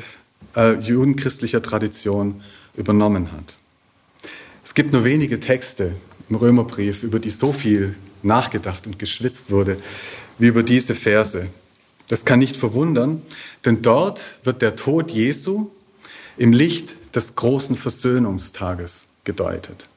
[0.55, 2.41] äh, judenchristlicher Tradition
[2.75, 3.57] übernommen hat.
[4.63, 5.93] Es gibt nur wenige Texte
[6.29, 9.77] im Römerbrief, über die so viel nachgedacht und geschwitzt wurde,
[10.39, 11.47] wie über diese Verse.
[12.07, 13.21] Das kann nicht verwundern,
[13.65, 15.71] denn dort wird der Tod Jesu
[16.37, 19.87] im Licht des großen Versöhnungstages gedeutet.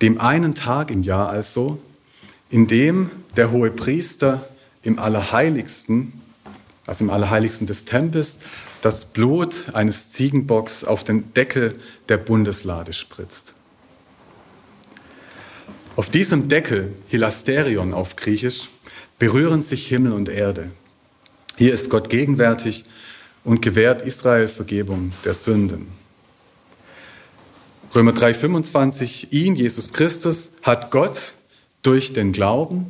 [0.00, 1.80] Dem einen Tag im Jahr also,
[2.50, 4.48] in dem der hohe Priester
[4.82, 6.12] im Allerheiligsten,
[6.86, 8.38] also im Allerheiligsten des Tempels,
[8.80, 13.54] das Blut eines Ziegenbocks auf den Deckel der Bundeslade spritzt.
[15.96, 18.68] Auf diesem Deckel, Hilasterion auf Griechisch,
[19.18, 20.70] berühren sich Himmel und Erde.
[21.56, 22.84] Hier ist Gott gegenwärtig
[23.44, 25.88] und gewährt Israel Vergebung der Sünden.
[27.94, 31.32] Römer 3:25, ihn, Jesus Christus, hat Gott
[31.82, 32.86] durch den Glauben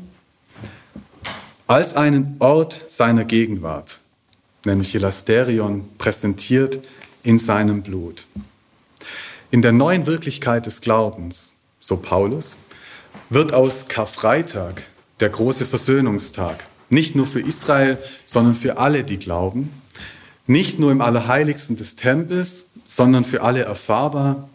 [1.66, 4.00] als einen Ort seiner Gegenwart,
[4.64, 6.80] nämlich Elasterion, präsentiert
[7.22, 8.26] in seinem Blut.
[9.50, 12.56] In der neuen Wirklichkeit des Glaubens, so Paulus,
[13.30, 14.82] wird aus Karfreitag
[15.20, 19.70] der große Versöhnungstag, nicht nur für Israel, sondern für alle, die glauben,
[20.46, 24.48] nicht nur im Allerheiligsten des Tempels, sondern für alle erfahrbar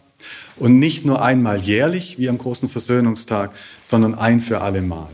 [0.56, 5.08] und nicht nur einmal jährlich wie am großen Versöhnungstag, sondern ein für alle Mal.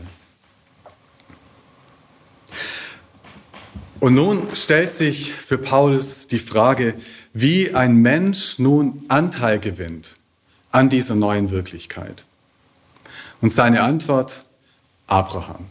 [3.99, 6.95] Und nun stellt sich für Paulus die Frage,
[7.33, 10.17] wie ein Mensch nun Anteil gewinnt
[10.71, 12.25] an dieser neuen Wirklichkeit.
[13.41, 14.45] Und seine Antwort,
[15.11, 15.65] Abraham.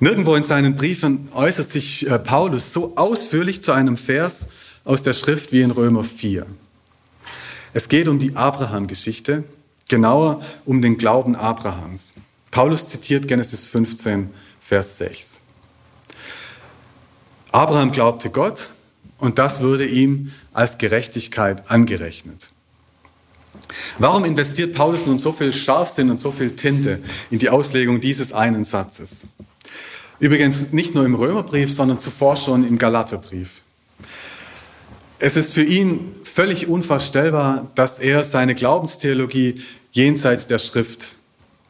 [0.00, 4.48] Nirgendwo in seinen Briefen äußert sich äh, Paulus so ausführlich zu einem Vers
[4.84, 6.46] aus der Schrift wie in Römer 4.
[7.72, 9.44] Es geht um die Abraham-Geschichte,
[9.88, 12.14] genauer um den Glauben Abrahams.
[12.50, 15.40] Paulus zitiert Genesis 15, Vers 6.
[17.52, 18.70] Abraham glaubte Gott
[19.18, 22.49] und das würde ihm als Gerechtigkeit angerechnet.
[23.98, 28.32] Warum investiert Paulus nun so viel Scharfsinn und so viel Tinte in die Auslegung dieses
[28.32, 29.26] einen Satzes?
[30.18, 33.62] Übrigens nicht nur im Römerbrief, sondern zuvor schon im Galaterbrief.
[35.18, 41.14] Es ist für ihn völlig unvorstellbar, dass er seine Glaubenstheologie jenseits der Schrift,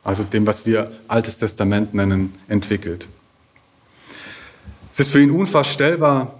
[0.04, 3.08] also dem, was wir Altes Testament nennen, entwickelt.
[4.92, 6.39] Es ist für ihn unvorstellbar,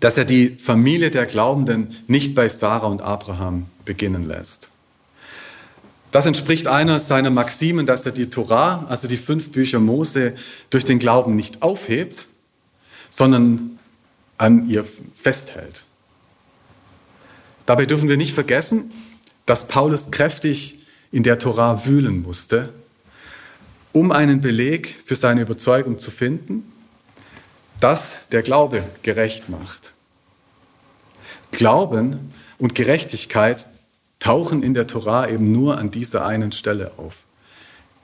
[0.00, 4.68] dass er die Familie der Glaubenden nicht bei Sarah und Abraham beginnen lässt.
[6.12, 10.34] Das entspricht einer seiner Maximen, dass er die Torah, also die fünf Bücher Mose,
[10.70, 12.26] durch den Glauben nicht aufhebt,
[13.10, 13.78] sondern
[14.38, 15.84] an ihr festhält.
[17.66, 18.90] Dabei dürfen wir nicht vergessen,
[19.44, 20.80] dass Paulus kräftig
[21.10, 22.72] in der Torah wühlen musste,
[23.92, 26.70] um einen Beleg für seine Überzeugung zu finden,
[27.80, 29.94] dass der Glaube gerecht macht.
[31.52, 33.66] Glauben und Gerechtigkeit
[34.18, 37.24] tauchen in der Torah eben nur an dieser einen Stelle auf,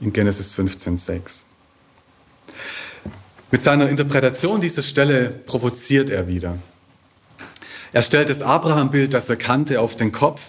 [0.01, 1.43] in Genesis 15,6.
[3.51, 6.59] Mit seiner Interpretation dieser Stelle provoziert er wieder.
[7.93, 10.49] Er stellt das Abraham-Bild, das er kannte, auf den Kopf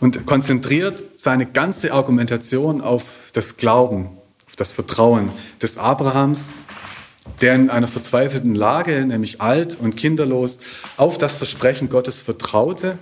[0.00, 5.30] und konzentriert seine ganze Argumentation auf das Glauben, auf das Vertrauen
[5.62, 6.52] des Abrahams,
[7.40, 10.58] der in einer verzweifelten Lage, nämlich alt und kinderlos,
[10.96, 12.98] auf das Versprechen Gottes vertraute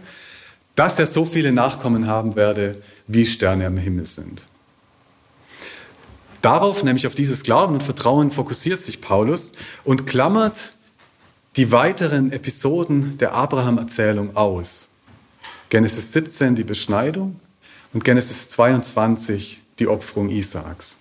[0.79, 4.47] dass er so viele Nachkommen haben werde, wie Sterne am Himmel sind.
[6.41, 10.75] Darauf, nämlich auf dieses Glauben und Vertrauen, fokussiert sich Paulus und klammert
[11.57, 14.91] die weiteren Episoden der Abraham-Erzählung aus.
[15.69, 17.41] Genesis 17 die Beschneidung
[17.93, 20.98] und Genesis 22 die Opferung Isaaks.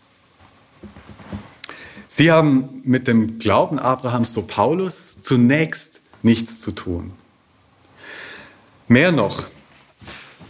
[2.17, 7.11] Sie haben mit dem Glauben Abrahams, so Paulus, zunächst nichts zu tun.
[8.87, 9.47] Mehr noch,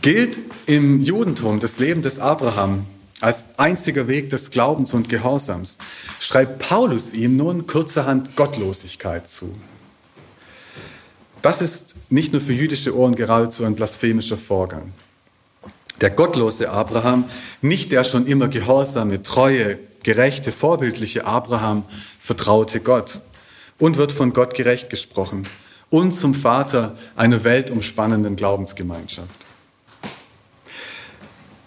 [0.02, 2.86] gilt im Judentum das Leben des Abraham
[3.20, 5.78] als einziger Weg des Glaubens und Gehorsams,
[6.22, 9.54] schreibt Paulus ihm nun kurzerhand Gottlosigkeit zu.
[11.42, 14.94] Das ist nicht nur für jüdische Ohren geradezu ein blasphemischer Vorgang.
[16.02, 17.26] Der gottlose Abraham,
[17.62, 21.84] nicht der schon immer gehorsame, treue, gerechte, vorbildliche Abraham,
[22.20, 23.20] vertraute Gott
[23.80, 25.48] und wird von Gott gerecht gesprochen
[25.90, 29.46] und zum Vater einer weltumspannenden Glaubensgemeinschaft.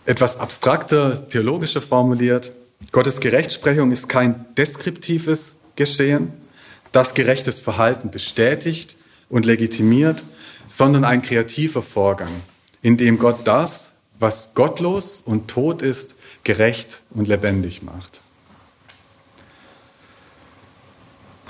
[0.07, 2.53] Etwas abstrakter, theologischer formuliert,
[2.93, 6.33] Gottes Gerechtsprechung ist kein deskriptives Geschehen,
[6.93, 8.97] das gerechtes Verhalten bestätigt
[9.29, 10.23] und legitimiert,
[10.67, 12.31] sondern ein kreativer Vorgang,
[12.83, 13.90] in dem Gott das,
[14.21, 18.21] was gottlos und tot ist, gerecht und lebendig macht.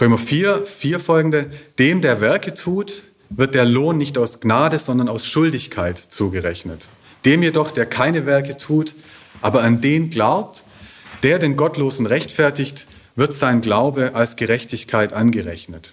[0.00, 5.08] Römer 4, 4 folgende, dem, der Werke tut, wird der Lohn nicht aus Gnade, sondern
[5.08, 6.88] aus Schuldigkeit zugerechnet.
[7.24, 8.94] Dem jedoch, der keine Werke tut,
[9.42, 10.64] aber an den glaubt,
[11.22, 15.92] der den Gottlosen rechtfertigt, wird sein Glaube als Gerechtigkeit angerechnet.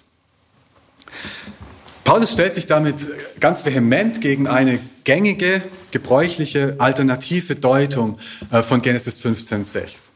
[2.08, 2.94] Paulus stellt sich damit
[3.38, 8.18] ganz vehement gegen eine gängige, gebräuchliche, alternative Deutung
[8.50, 10.12] äh, von Genesis 15,6.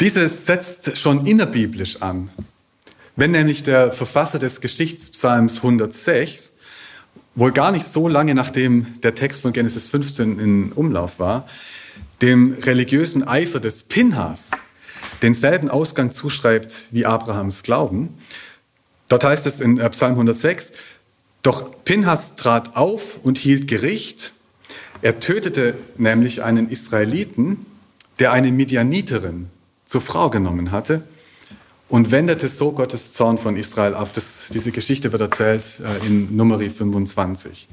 [0.00, 2.30] Dieses setzt schon innerbiblisch an.
[3.16, 6.54] Wenn nämlich der Verfasser des Geschichtspsalms 106,
[7.34, 11.46] wohl gar nicht so lange nachdem der Text von Genesis 15 in Umlauf war,
[12.22, 14.52] dem religiösen Eifer des Pinhas
[15.20, 18.16] denselben Ausgang zuschreibt wie Abrahams Glauben,
[19.08, 20.72] Dort heißt es in äh, Psalm 106,
[21.42, 24.32] doch Pinhas trat auf und hielt Gericht.
[25.02, 27.66] Er tötete nämlich einen Israeliten,
[28.18, 29.48] der eine Midianiterin
[29.84, 31.02] zur Frau genommen hatte
[31.88, 34.10] und wendete so Gottes Zorn von Israel ab.
[34.14, 37.68] Das, diese Geschichte wird erzählt äh, in Numeri 25.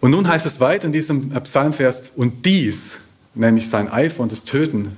[0.00, 3.00] Und nun heißt es weiter in diesem äh, Psalmvers, und dies,
[3.34, 4.96] nämlich sein Eifer und das Töten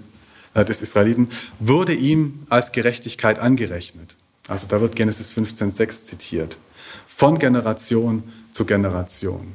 [0.54, 1.28] des Israeliten,
[1.60, 4.16] wurde ihm als Gerechtigkeit angerechnet.
[4.48, 6.56] Also da wird Genesis 15,6 zitiert.
[7.06, 9.54] Von Generation zu Generation.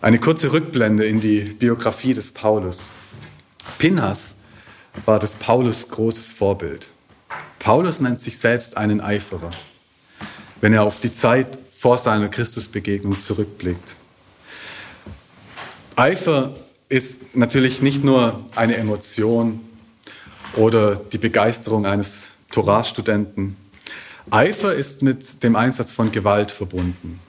[0.00, 2.90] Eine kurze Rückblende in die Biografie des Paulus.
[3.78, 4.36] Pinhas
[5.06, 6.90] war des Paulus großes Vorbild.
[7.58, 9.50] Paulus nennt sich selbst einen Eiferer,
[10.60, 13.94] wenn er auf die Zeit vor seiner Christusbegegnung zurückblickt.
[15.94, 16.54] Eifer
[16.88, 19.60] ist natürlich nicht nur eine Emotion,
[20.56, 23.56] oder die Begeisterung eines Torah-Studenten.
[24.30, 27.20] Eifer ist mit dem Einsatz von Gewalt verbunden.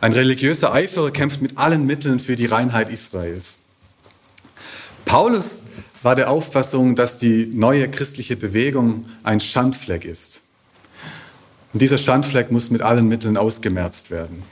[0.00, 3.58] Ein religiöser Eiferer kämpft mit allen Mitteln für die Reinheit Israels.
[5.04, 5.66] Paulus
[6.02, 10.42] war der Auffassung, dass die neue christliche Bewegung ein Schandfleck ist.
[11.72, 14.42] Und dieser Schandfleck muss mit allen Mitteln ausgemerzt werden.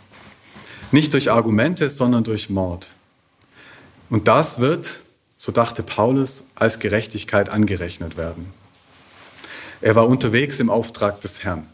[0.91, 2.91] Nicht durch Argumente, sondern durch Mord.
[4.11, 5.01] Und das wird
[5.43, 8.47] so dachte Paulus, als Gerechtigkeit angerechnet werden.
[9.81, 11.67] Er war unterwegs im Auftrag des Herrn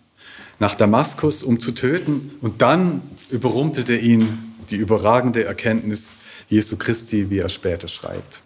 [0.58, 6.16] nach Damaskus, um zu töten, und dann überrumpelte ihn die überragende Erkenntnis
[6.48, 8.40] Jesu Christi, wie er später schreibt.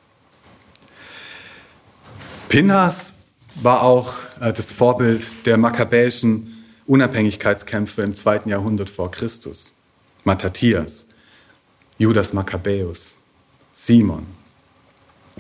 [2.49, 3.15] Pinhas
[3.55, 9.73] war auch äh, das Vorbild der makkabäischen Unabhängigkeitskämpfer im zweiten Jahrhundert vor Christus.
[10.25, 11.07] Mattathias,
[11.97, 13.15] Judas Makkabäus,
[13.73, 14.42] Simon.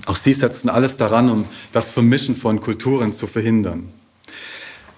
[0.07, 3.88] Auch sie setzten alles daran, um das Vermischen von Kulturen zu verhindern.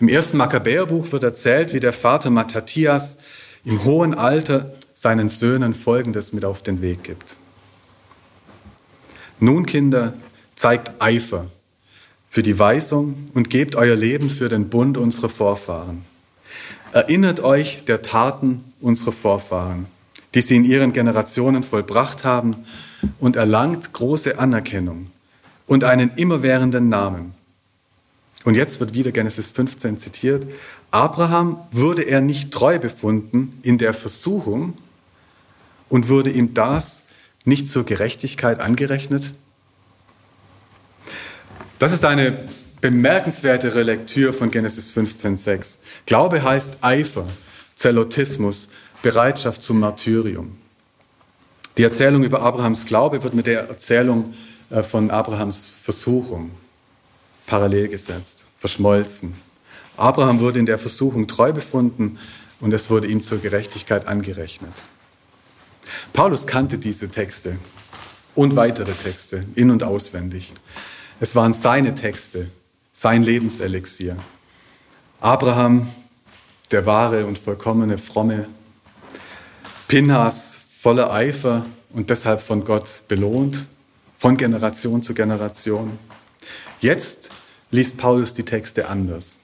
[0.00, 3.18] Im ersten Makkabäerbuch wird erzählt, wie der Vater Mattathias
[3.64, 7.36] im hohen Alter seinen Söhnen Folgendes mit auf den Weg gibt.
[9.40, 10.14] Nun, Kinder,
[10.54, 11.46] zeigt Eifer
[12.30, 16.04] für die Weisung und gebt euer Leben für den Bund unserer Vorfahren.
[16.92, 19.86] Erinnert euch der Taten unserer Vorfahren,
[20.34, 22.64] die sie in ihren Generationen vollbracht haben
[23.18, 25.06] und erlangt große Anerkennung
[25.66, 27.34] und einen immerwährenden Namen.
[28.44, 30.46] Und jetzt wird wieder Genesis 15 zitiert.
[30.90, 34.74] Abraham wurde er nicht treu befunden in der Versuchung
[35.88, 37.02] und wurde ihm das
[37.44, 39.34] nicht zur Gerechtigkeit angerechnet?
[41.78, 42.46] Das ist eine
[42.80, 45.78] bemerkenswerte Lektüre von Genesis 15,6.
[46.06, 47.26] Glaube heißt Eifer,
[47.76, 48.68] Zelotismus,
[49.02, 50.58] Bereitschaft zum Martyrium.
[51.76, 54.34] Die Erzählung über Abrahams Glaube wird mit der Erzählung
[54.70, 56.52] äh, von Abrahams Versuchung
[57.46, 59.34] parallel gesetzt, verschmolzen.
[59.96, 62.18] Abraham wurde in der Versuchung treu befunden
[62.60, 64.72] und es wurde ihm zur Gerechtigkeit angerechnet.
[66.12, 67.58] Paulus kannte diese Texte
[68.34, 70.52] und weitere Texte in und auswendig.
[71.20, 72.50] Es waren seine Texte,
[72.92, 74.16] sein Lebenselixier.
[75.20, 75.90] Abraham,
[76.70, 78.46] der wahre und vollkommene Fromme.
[79.86, 81.64] Pinhas, voller Eifer
[81.94, 83.64] und deshalb von Gott belohnt,
[84.18, 85.98] von Generation zu Generation.
[86.82, 87.30] Jetzt
[87.70, 89.40] liest Paulus die Texte anders.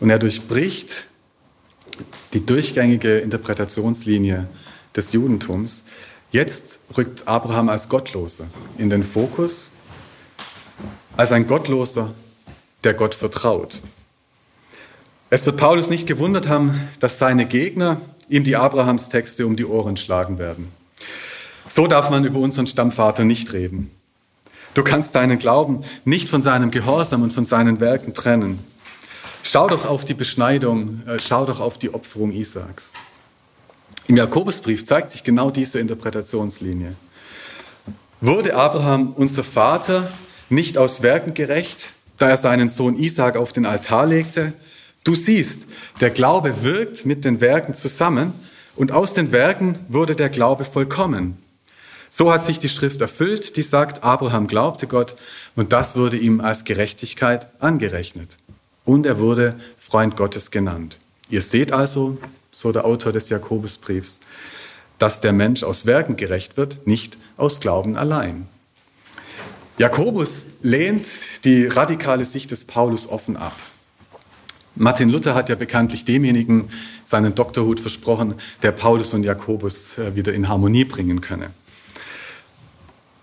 [0.00, 1.08] Und er durchbricht
[2.32, 4.48] die durchgängige Interpretationslinie
[4.96, 5.82] des Judentums.
[6.30, 8.46] Jetzt rückt Abraham als Gottloser
[8.78, 9.68] in den Fokus,
[11.18, 12.14] als ein Gottloser,
[12.82, 13.82] der Gott vertraut.
[15.28, 19.96] Es wird Paulus nicht gewundert haben, dass seine Gegner ihm die Abrahamstexte um die Ohren
[19.96, 20.68] schlagen werden.
[21.68, 23.90] So darf man über unseren Stammvater nicht reden.
[24.74, 28.60] Du kannst deinen Glauben nicht von seinem Gehorsam und von seinen Werken trennen.
[29.42, 32.92] Schau doch auf die Beschneidung, äh, schau doch auf die Opferung Isaaks.
[34.06, 36.94] Im Jakobusbrief zeigt sich genau diese Interpretationslinie.
[38.20, 40.10] Wurde Abraham unser Vater
[40.48, 44.54] nicht aus Werken gerecht, da er seinen Sohn Isaak auf den Altar legte?
[45.04, 45.66] Du siehst,
[46.00, 48.32] der Glaube wirkt mit den Werken zusammen
[48.76, 51.38] und aus den Werken wurde der Glaube vollkommen.
[52.10, 55.16] So hat sich die Schrift erfüllt, die sagt, Abraham glaubte Gott
[55.56, 58.38] und das wurde ihm als Gerechtigkeit angerechnet.
[58.84, 60.98] Und er wurde Freund Gottes genannt.
[61.28, 62.18] Ihr seht also,
[62.50, 64.20] so der Autor des Jakobusbriefs,
[64.98, 68.48] dass der Mensch aus Werken gerecht wird, nicht aus Glauben allein.
[69.76, 71.06] Jakobus lehnt
[71.44, 73.54] die radikale Sicht des Paulus offen ab.
[74.78, 76.70] Martin Luther hat ja bekanntlich demjenigen
[77.04, 81.50] seinen Doktorhut versprochen, der Paulus und Jakobus äh, wieder in Harmonie bringen könne.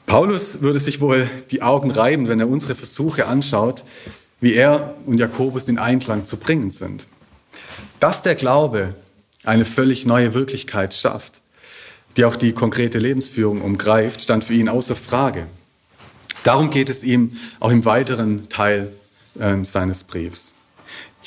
[0.05, 3.83] Paulus würde sich wohl die Augen reiben, wenn er unsere Versuche anschaut,
[4.41, 7.07] wie er und Jakobus in Einklang zu bringen sind.
[8.01, 8.93] Dass der Glaube
[9.45, 11.39] eine völlig neue Wirklichkeit schafft,
[12.17, 15.47] die auch die konkrete Lebensführung umgreift, stand für ihn außer Frage.
[16.43, 18.91] Darum geht es ihm auch im weiteren Teil
[19.39, 20.54] äh, seines Briefs.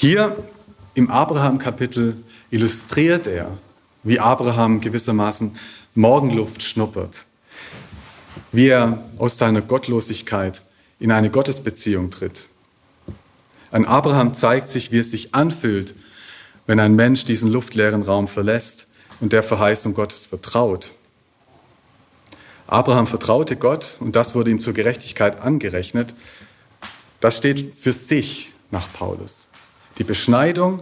[0.01, 0.37] Hier
[0.95, 2.17] im Abraham-Kapitel
[2.51, 3.59] illustriert er,
[4.05, 5.59] wie Abraham gewissermaßen
[5.95, 7.27] Morgenluft schnuppert
[8.53, 10.63] wie er aus seiner Gottlosigkeit
[10.99, 12.47] in eine Gottesbeziehung tritt.
[13.71, 15.95] An Abraham zeigt sich, wie es sich anfühlt,
[16.67, 18.87] wenn ein Mensch diesen luftleeren Raum verlässt
[19.21, 20.93] und der Verheißung Gottes vertraut.
[22.67, 26.15] Abraham vertraute Gott und das wurde ihm zur Gerechtigkeit angerechnet.
[27.21, 29.49] Das steht für sich nach Paulus.
[29.99, 30.81] Die Beschneidung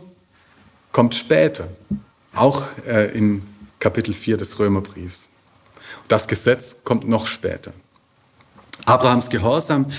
[0.93, 1.69] kommt später,
[2.35, 3.43] auch äh, im
[3.79, 5.31] Kapitel 4 des Römerbriefs.
[6.09, 7.73] Das Gesetz kommt noch später.
[8.85, 9.91] Abrahams Gehorsam,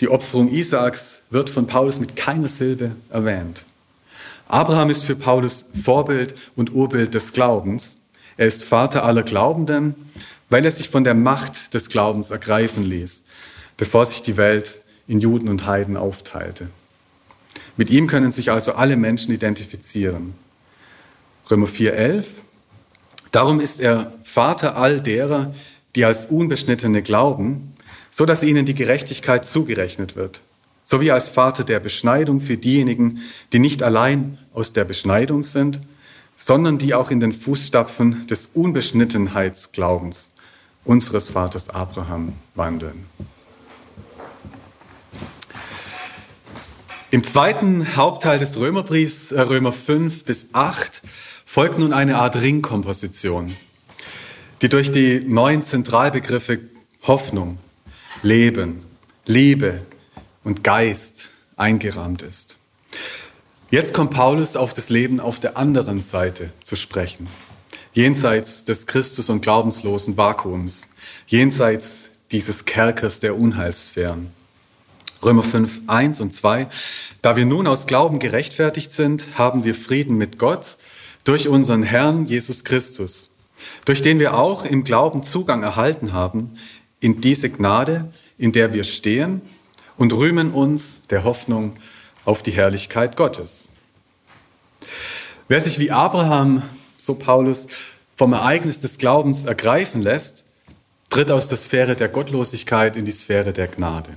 [0.00, 3.64] die Opferung Isaaks, wird von Paulus mit keiner Silbe erwähnt.
[4.48, 7.96] Abraham ist für Paulus Vorbild und Urbild des Glaubens.
[8.36, 9.94] Er ist Vater aller Glaubenden,
[10.50, 13.22] weil er sich von der Macht des Glaubens ergreifen ließ,
[13.76, 16.68] bevor sich die Welt in Juden und Heiden aufteilte.
[17.76, 20.34] Mit ihm können sich also alle Menschen identifizieren.
[21.50, 22.26] Römer 4,11
[23.32, 25.54] Darum ist er Vater all derer,
[25.96, 27.74] die als Unbeschnittene glauben,
[28.10, 30.40] so dass ihnen die Gerechtigkeit zugerechnet wird,
[30.84, 33.22] sowie als Vater der Beschneidung für diejenigen,
[33.52, 35.80] die nicht allein aus der Beschneidung sind,
[36.36, 40.30] sondern die auch in den Fußstapfen des Unbeschnittenheitsglaubens
[40.84, 43.06] unseres Vaters Abraham wandeln.
[47.14, 51.00] Im zweiten Hauptteil des Römerbriefs, äh, Römer 5 bis 8,
[51.46, 53.56] folgt nun eine Art Ringkomposition,
[54.62, 56.58] die durch die neuen Zentralbegriffe
[57.04, 57.58] Hoffnung,
[58.24, 58.82] Leben,
[59.26, 59.82] Liebe
[60.42, 62.56] und Geist eingerahmt ist.
[63.70, 67.28] Jetzt kommt Paulus auf das Leben auf der anderen Seite zu sprechen,
[67.92, 70.88] jenseits des Christus- und glaubenslosen Vakuums,
[71.28, 74.32] jenseits dieses Kerkers der Unheilssphären.
[75.24, 76.66] Römer 5, 1 und 2.
[77.22, 80.76] Da wir nun aus Glauben gerechtfertigt sind, haben wir Frieden mit Gott
[81.24, 83.30] durch unseren Herrn Jesus Christus,
[83.86, 86.58] durch den wir auch im Glauben Zugang erhalten haben
[87.00, 89.40] in diese Gnade, in der wir stehen
[89.96, 91.72] und rühmen uns der Hoffnung
[92.26, 93.68] auf die Herrlichkeit Gottes.
[95.48, 96.62] Wer sich wie Abraham,
[96.98, 97.66] so Paulus,
[98.16, 100.44] vom Ereignis des Glaubens ergreifen lässt,
[101.10, 104.10] tritt aus der Sphäre der Gottlosigkeit in die Sphäre der Gnade.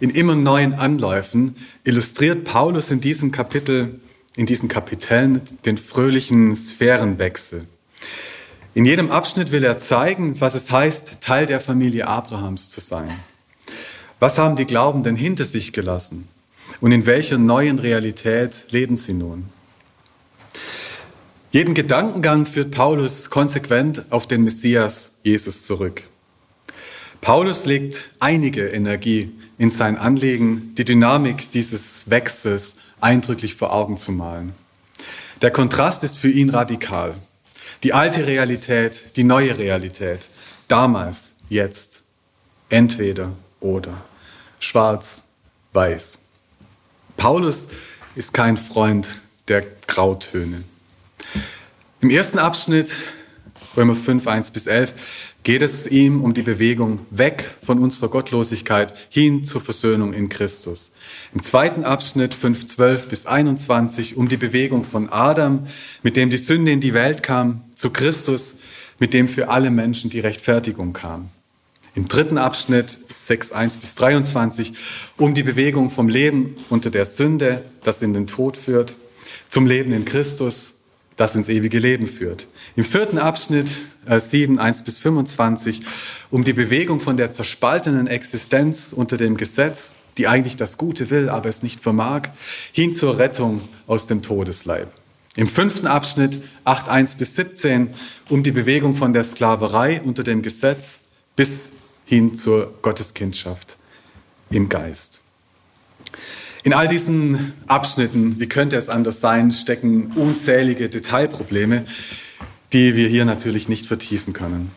[0.00, 4.00] In immer neuen Anläufen illustriert Paulus in diesem Kapitel
[4.36, 7.66] in diesen Kapiteln den fröhlichen Sphärenwechsel.
[8.74, 13.10] In jedem Abschnitt will er zeigen, was es heißt, Teil der Familie Abrahams zu sein.
[14.18, 16.28] Was haben die Glaubenden hinter sich gelassen?
[16.80, 19.44] Und in welcher neuen Realität leben sie nun?
[21.50, 26.04] Jeden Gedankengang führt Paulus konsequent auf den Messias Jesus zurück.
[27.22, 34.10] Paulus legt einige Energie in sein Anliegen, die Dynamik dieses Wechsels eindrücklich vor Augen zu
[34.10, 34.54] malen.
[35.40, 37.14] Der Kontrast ist für ihn radikal.
[37.84, 40.30] Die alte Realität, die neue Realität.
[40.66, 42.02] Damals, jetzt.
[42.70, 44.02] Entweder oder.
[44.58, 45.22] Schwarz,
[45.74, 46.18] weiß.
[47.16, 47.68] Paulus
[48.16, 49.06] ist kein Freund
[49.46, 50.64] der Grautöne.
[52.00, 52.92] Im ersten Abschnitt
[53.76, 54.92] Römer 5, 1 bis 11,
[55.42, 60.92] geht es ihm um die Bewegung weg von unserer Gottlosigkeit hin zur Versöhnung in Christus.
[61.34, 65.66] Im zweiten Abschnitt 5, 12 bis 21 um die Bewegung von Adam,
[66.02, 68.56] mit dem die Sünde in die Welt kam, zu Christus,
[68.98, 71.30] mit dem für alle Menschen die Rechtfertigung kam.
[71.94, 74.74] Im dritten Abschnitt 6, 1 bis 23
[75.18, 78.94] um die Bewegung vom Leben unter der Sünde, das in den Tod führt,
[79.48, 80.74] zum Leben in Christus,
[81.22, 82.48] das ins ewige Leben führt.
[82.74, 83.70] Im vierten Abschnitt
[84.06, 85.80] äh, 7, 1 bis 25
[86.32, 91.28] um die Bewegung von der zerspaltenen Existenz unter dem Gesetz, die eigentlich das Gute will,
[91.28, 92.30] aber es nicht vermag,
[92.72, 94.88] hin zur Rettung aus dem Todesleib.
[95.36, 97.94] Im fünften Abschnitt 8, 1 bis 17
[98.28, 101.04] um die Bewegung von der Sklaverei unter dem Gesetz
[101.36, 101.70] bis
[102.04, 103.76] hin zur Gotteskindschaft
[104.50, 105.21] im Geist.
[106.64, 111.84] In all diesen Abschnitten, wie könnte es anders sein, stecken unzählige Detailprobleme,
[112.72, 114.70] die wir hier natürlich nicht vertiefen können.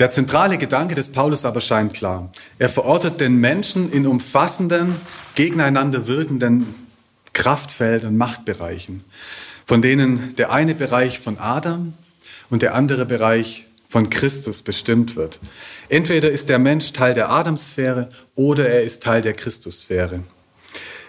[0.00, 2.32] Der zentrale Gedanke des Paulus aber scheint klar.
[2.58, 4.96] Er verortet den Menschen in umfassenden,
[5.36, 6.74] gegeneinander wirkenden
[7.32, 9.04] Kraftfeldern, Machtbereichen,
[9.66, 11.94] von denen der eine Bereich von Adam
[12.50, 15.38] und der andere Bereich von Christus bestimmt wird.
[15.88, 20.24] Entweder ist der Mensch Teil der Adamsphäre oder er ist Teil der Christussphäre.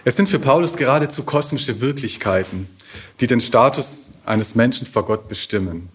[0.06, 2.68] Es sind für Paulus geradezu kosmische Wirklichkeiten,
[3.18, 5.88] die den Status eines Menschen vor Gott bestimmen.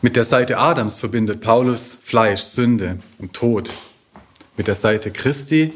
[0.00, 3.68] Mit der Seite Adams verbindet Paulus Fleisch, Sünde und Tod.
[4.56, 5.74] Mit der Seite Christi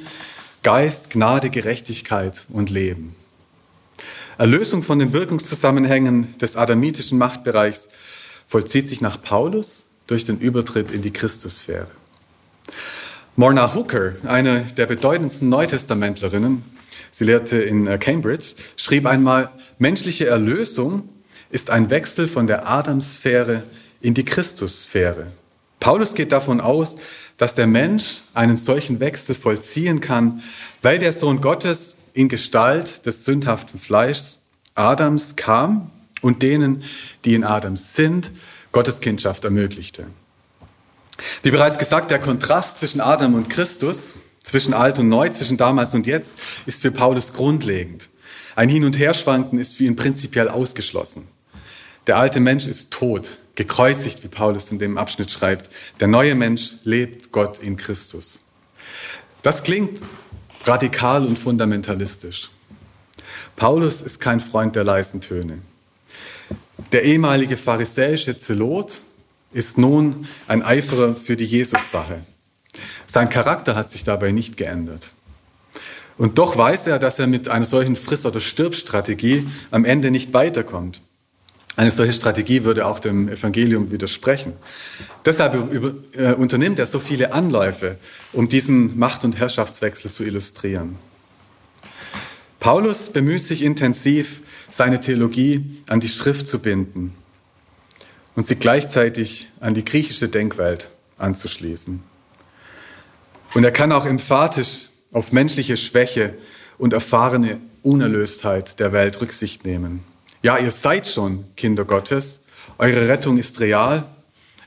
[0.63, 3.15] Geist, Gnade, Gerechtigkeit und Leben.
[4.39, 7.91] Erlösung von den Wirkungszusammenhängen des adamitischen Machtbereichs
[8.47, 11.89] vollzieht sich nach Paulus durch den Übertritt in die Christussphäre.
[13.37, 16.74] Morna Hooker, eine der bedeutendsten Neutestamentlerinnen,
[17.15, 21.09] sie lehrte in äh, Cambridge, schrieb einmal, menschliche Erlösung
[21.51, 23.63] ist ein Wechsel von der Adamsphäre
[24.01, 25.29] in die Christussphäre.
[25.79, 26.97] Paulus geht davon aus,
[27.37, 30.43] dass der Mensch einen solchen Wechsel vollziehen kann,
[30.83, 34.41] weil der Sohn Gottes in Gestalt des sündhaften Fleischs
[34.75, 35.91] Adams kam
[36.21, 36.83] und denen,
[37.25, 38.33] die in Adams sind,
[38.73, 40.07] Gottes Kindschaft ermöglichte.
[41.43, 45.95] Wie bereits gesagt, der Kontrast zwischen Adam und Christus zwischen alt und neu, zwischen damals
[45.95, 48.09] und jetzt, ist für Paulus grundlegend.
[48.55, 51.27] Ein Hin- und Herschwanken ist für ihn prinzipiell ausgeschlossen.
[52.07, 55.71] Der alte Mensch ist tot, gekreuzigt, wie Paulus in dem Abschnitt schreibt.
[56.01, 58.43] Der neue Mensch lebt Gott in Christus.
[59.43, 60.03] Das klingt
[60.65, 62.51] radikal und fundamentalistisch.
[63.57, 65.59] Paulus ist kein Freund der leisen Töne.
[66.93, 69.01] Der ehemalige pharisäische Zelot
[69.53, 72.25] ist nun ein Eiferer für die Jesus-Sache.
[73.07, 75.13] Sein Charakter hat sich dabei nicht geändert.
[76.17, 80.33] Und doch weiß er, dass er mit einer solchen Friss- oder Stirb-Strategie am Ende nicht
[80.33, 81.01] weiterkommt.
[81.77, 84.53] Eine solche Strategie würde auch dem Evangelium widersprechen.
[85.25, 87.99] Deshalb über, äh, unternimmt er so viele Anläufe,
[88.33, 90.97] um diesen Macht- und Herrschaftswechsel zu illustrieren.
[92.61, 97.15] Paulus bemüht sich intensiv, seine Theologie an die Schrift zu binden
[98.37, 102.03] und sie gleichzeitig an die griechische Denkwelt anzuschließen.
[103.55, 106.35] Und er kann auch emphatisch auf menschliche Schwäche
[106.77, 110.01] und erfahrene Unerlöstheit der Welt Rücksicht nehmen.
[110.43, 112.41] Ja, ihr seid schon Kinder Gottes,
[112.79, 114.05] eure Rettung ist real,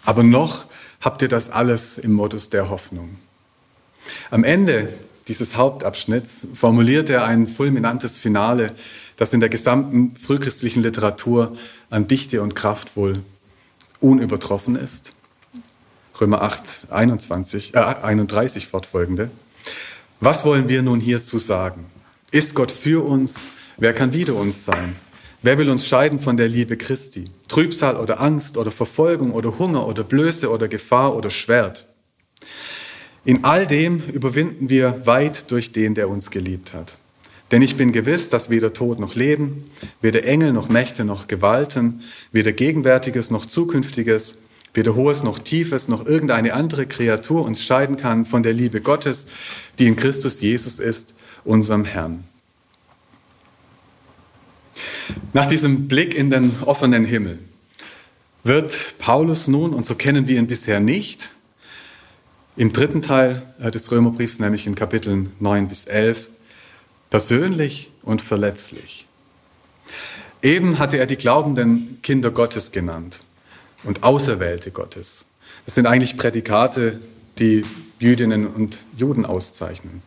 [0.06, 0.66] aber noch
[1.02, 3.18] habt ihr das alles im Modus der Hoffnung.
[4.32, 4.94] Am Ende
[5.28, 8.74] dieses Hauptabschnitts formuliert er ein fulminantes Finale,
[9.18, 11.58] das in der gesamten frühchristlichen Literatur
[11.90, 13.20] an Dichte und Kraft wohl
[14.00, 15.12] unübertroffen ist.
[16.20, 19.30] Römer 8, 21, äh, 31 fortfolgende.
[20.20, 21.86] Was wollen wir nun hierzu sagen?
[22.32, 23.46] Ist Gott für uns?
[23.78, 24.96] Wer kann wider uns sein?
[25.44, 27.26] Wer will uns scheiden von der Liebe Christi?
[27.48, 31.86] Trübsal oder Angst oder Verfolgung oder Hunger oder Blöße oder Gefahr oder Schwert?
[33.24, 36.98] In all dem überwinden wir weit durch den, der uns geliebt hat.
[37.52, 39.70] Denn ich bin gewiss, dass weder Tod noch Leben,
[40.02, 42.02] weder Engel noch Mächte noch Gewalten,
[42.32, 44.38] weder Gegenwärtiges noch Zukünftiges,
[44.78, 49.26] weder Hohes noch Tiefes noch irgendeine andere Kreatur uns scheiden kann von der Liebe Gottes,
[49.80, 52.24] die in Christus Jesus ist, unserem Herrn.
[55.34, 57.40] Nach diesem Blick in den offenen Himmel
[58.44, 61.32] wird Paulus nun, und so kennen wir ihn bisher nicht,
[62.56, 66.30] im dritten Teil äh, des Römerbriefs, nämlich in Kapiteln 9 bis 11,
[67.10, 69.08] persönlich und verletzlich.
[70.44, 73.22] Eben hatte er die glaubenden Kinder Gottes genannt
[73.88, 75.26] und Auserwählte Gottes.
[75.66, 77.00] Das sind eigentlich Prädikate,
[77.40, 77.66] die
[78.00, 80.04] Jüdinnen und Juden auszeichnen.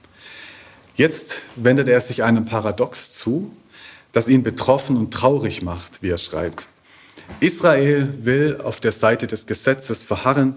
[0.95, 3.51] Jetzt wendet er sich einem Paradox zu,
[4.13, 6.69] das ihn betroffen und traurig macht, wie er schreibt.
[7.41, 10.57] Israel will auf der Seite des Gesetzes verharren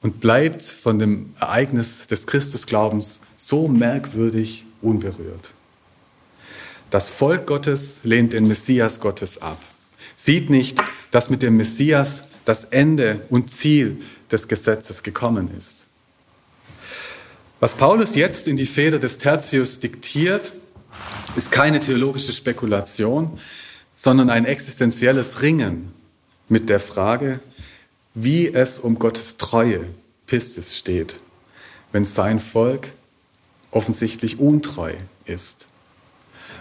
[0.00, 5.52] und bleibt von dem Ereignis des Christusglaubens so merkwürdig unberührt.
[6.90, 9.58] Das Volk Gottes lehnt den Messias Gottes ab,
[10.14, 10.78] sieht nicht,
[11.10, 13.98] dass mit dem Messias das Ende und Ziel
[14.30, 15.86] des Gesetzes gekommen ist.
[17.60, 20.52] Was Paulus jetzt in die Feder des Tertius diktiert,
[21.36, 23.38] ist keine theologische Spekulation,
[23.94, 25.92] sondern ein existenzielles Ringen
[26.48, 27.40] mit der Frage,
[28.14, 29.86] wie es um Gottes Treue,
[30.26, 31.18] Pistis, steht,
[31.92, 32.92] wenn sein Volk
[33.70, 35.66] offensichtlich untreu ist.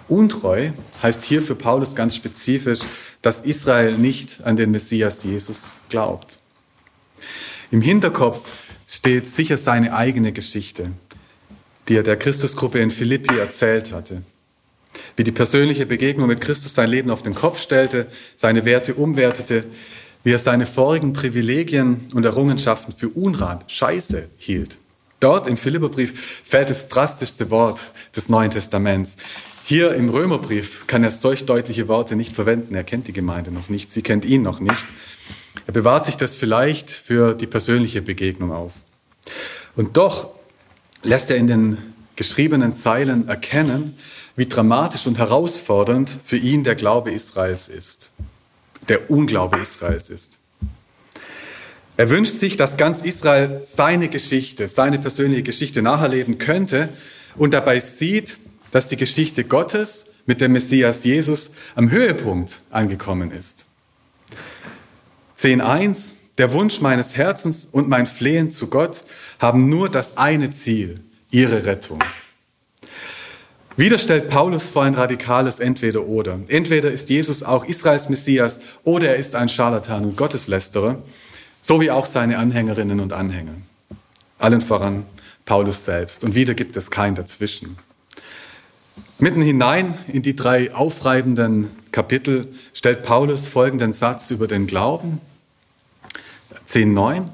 [0.08, 0.72] Untreu
[1.02, 2.82] heißt hier für Paulus ganz spezifisch,
[3.22, 6.40] dass Israel nicht an den Messias Jesus glaubt.
[7.70, 8.52] Im Hinterkopf
[8.88, 10.92] steht sicher seine eigene Geschichte,
[11.88, 14.24] die er der Christusgruppe in Philippi erzählt hatte.
[15.16, 19.66] Wie die persönliche Begegnung mit Christus sein Leben auf den Kopf stellte, seine Werte umwertete,
[20.24, 24.78] wie er seine vorigen Privilegien und Errungenschaften für Unrat, Scheiße hielt.
[25.20, 29.18] Dort im Philipperbrief fällt das drastischste Wort des Neuen Testaments.
[29.64, 32.76] Hier im Römerbrief kann er solch deutliche Worte nicht verwenden.
[32.76, 34.86] Er kennt die Gemeinde noch nicht, sie kennt ihn noch nicht.
[35.68, 38.74] Er bewahrt sich das vielleicht für die persönliche Begegnung auf.
[39.76, 40.32] Und doch
[41.04, 41.78] lässt er in den
[42.16, 43.96] geschriebenen Zeilen erkennen,
[44.36, 48.10] wie dramatisch und herausfordernd für ihn der Glaube Israels ist,
[48.90, 50.38] der Unglaube Israels ist.
[51.98, 56.90] Er wünscht sich, dass ganz Israel seine Geschichte, seine persönliche Geschichte nacherleben könnte
[57.36, 58.40] und dabei sieht,
[58.72, 63.66] dass die Geschichte Gottes mit dem Messias Jesus am Höhepunkt angekommen ist.
[65.40, 69.04] 10.1 Der Wunsch meines Herzens und mein Flehen zu Gott
[69.40, 72.00] haben nur das eine Ziel, ihre Rettung.
[73.78, 76.40] Wieder stellt Paulus vor ein radikales Entweder-Oder.
[76.48, 81.02] Entweder ist Jesus auch Israels Messias oder er ist ein Scharlatan und Gotteslästerer,
[81.60, 83.56] so wie auch seine Anhängerinnen und Anhänger.
[84.38, 85.06] Allen voran
[85.46, 86.24] Paulus selbst.
[86.24, 87.78] Und wieder gibt es kein Dazwischen.
[89.20, 95.22] Mitten hinein in die drei aufreibenden Kapitel stellt Paulus folgenden Satz über den Glauben.
[96.68, 97.26] 10.9.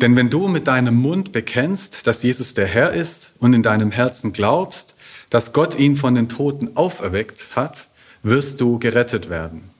[0.00, 3.90] Denn wenn du mit deinem Mund bekennst, dass Jesus der Herr ist und in deinem
[3.90, 4.94] Herzen glaubst,
[5.28, 7.88] dass Gott ihn von den Toten auferweckt hat,
[8.22, 9.70] wirst du gerettet werden.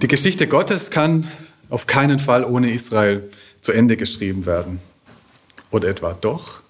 [0.00, 1.26] Die Geschichte Gottes kann
[1.70, 3.30] auf keinen Fall ohne Israel
[3.60, 4.80] zu Ende geschrieben werden.
[5.70, 6.61] Oder etwa doch?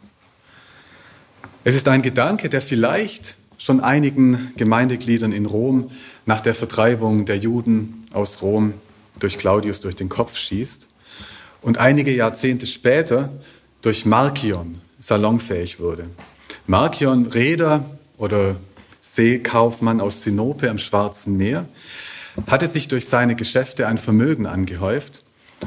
[1.65, 5.93] Es ist ein Gedanke, der vielleicht schon einigen Gemeindegliedern in Rom
[6.27, 8.75] nach der Vertreibung der Juden aus Rom
[9.21, 10.89] durch Claudius durch den Kopf schießt
[11.61, 13.31] und einige Jahrzehnte später
[13.81, 16.07] durch Markion salonfähig wurde.
[16.67, 17.85] Markion, Reeder
[18.19, 18.57] oder
[19.01, 21.67] Seekaufmann aus Sinope am Schwarzen Meer,
[22.49, 25.23] hatte sich durch seine Geschäfte ein Vermögen angehäuft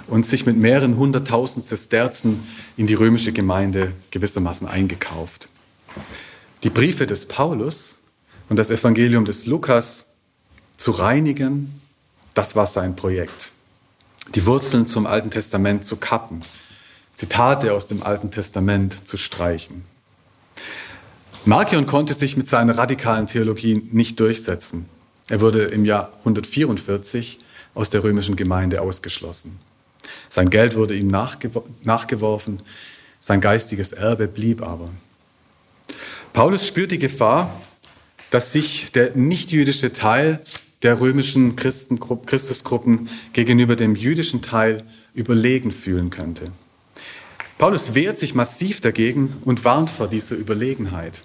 [0.08, 2.43] und sich mit mehreren hunderttausend Sesterzen
[2.76, 5.48] in die römische Gemeinde gewissermaßen eingekauft.
[6.64, 7.98] Die Briefe des Paulus
[8.50, 10.06] und das Evangelium des Lukas
[10.78, 11.82] zu reinigen,
[12.34, 13.52] das war sein Projekt.
[14.34, 16.41] Die Wurzeln zum Alten Testament zu kappen,
[17.14, 19.86] Zitate aus dem Alten Testament zu streichen.
[21.46, 24.89] Markion konnte sich mit seiner radikalen Theologie nicht durchsetzen.
[25.30, 27.39] Er wurde im Jahr 144
[27.76, 29.60] aus der römischen Gemeinde ausgeschlossen.
[30.30, 32.62] Sein Geld wurde ihm nachgeworfen,
[33.20, 34.89] sein geistiges Erbe blieb aber.
[36.33, 37.61] Paulus spürt die Gefahr,
[38.29, 40.41] dass sich der nichtjüdische Teil
[40.81, 44.83] der römischen Christusgruppen gegenüber dem jüdischen Teil
[45.13, 46.51] überlegen fühlen könnte.
[47.57, 51.23] Paulus wehrt sich massiv dagegen und warnt vor dieser Überlegenheit.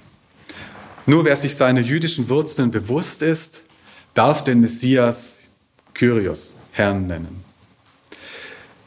[1.06, 3.64] Nur wer sich seiner jüdischen Wurzeln bewusst ist,
[4.14, 5.38] darf den Messias
[5.94, 7.49] Kyrios, Herrn nennen.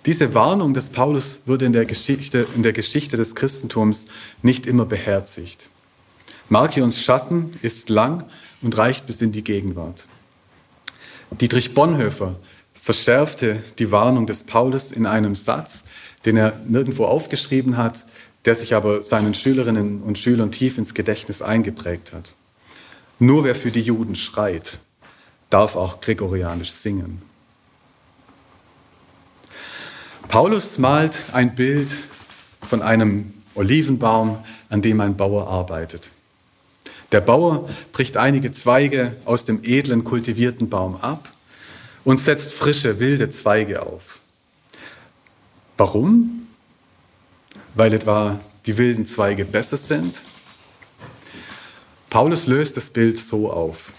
[0.06, 4.06] Diese Warnung des Paulus wurde in der Geschichte, in der Geschichte des Christentums
[4.42, 5.70] nicht immer beherzigt.
[6.50, 8.26] Markions Schatten ist lang
[8.62, 10.06] und reicht bis in die Gegenwart.
[11.40, 12.36] Dietrich Bonhoeffer
[12.74, 15.86] verschärfte die Warnung des Paulus in einem Satz,
[16.26, 18.06] den er nirgendwo aufgeschrieben hat,
[18.44, 22.34] der sich aber seinen Schülerinnen und Schülern tief ins Gedächtnis eingeprägt hat.
[23.20, 24.80] Nur wer für die Juden schreit,
[25.50, 27.22] darf auch gregorianisch singen.
[30.34, 31.92] Paulus malt ein Bild
[32.68, 36.10] von einem Olivenbaum, an dem ein Bauer arbeitet.
[37.12, 41.30] Der Bauer bricht einige Zweige aus dem edlen, kultivierten Baum ab
[42.04, 44.22] und setzt frische, wilde Zweige auf.
[45.78, 46.48] Warum?
[47.76, 50.20] Weil etwa die wilden Zweige besser sind?
[52.10, 53.94] Paulus löst das Bild so auf.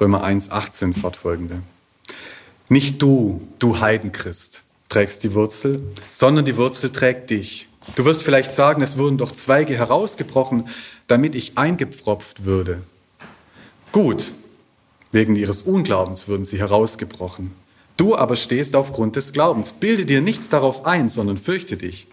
[0.00, 1.60] Römer 1, 18 fortfolgende.
[2.68, 7.68] Nicht du, du Heidenchrist, trägst die Wurzel, sondern die Wurzel trägt dich.
[7.96, 10.68] Du wirst vielleicht sagen, es wurden doch Zweige herausgebrochen,
[11.06, 12.82] damit ich eingepfropft würde.
[13.92, 14.32] Gut,
[15.12, 17.52] wegen ihres Unglaubens würden sie herausgebrochen.
[17.96, 19.72] Du aber stehst aufgrund des Glaubens.
[19.72, 22.08] Bilde dir nichts darauf ein, sondern fürchte dich.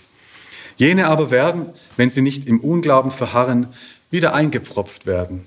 [0.78, 3.68] Jene aber werden, wenn sie nicht im Unglauben verharren,
[4.10, 5.46] wieder eingepfropft werden.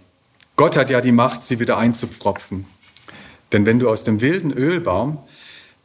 [0.57, 2.67] Gott hat ja die Macht, sie wieder einzupfropfen.
[3.55, 5.19] Denn wenn du aus dem wilden Ölbaum,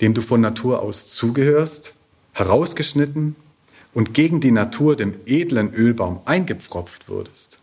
[0.01, 1.93] dem du von Natur aus zugehörst,
[2.33, 3.35] herausgeschnitten
[3.93, 7.59] und gegen die Natur dem edlen Ölbaum eingepfropft wurdest,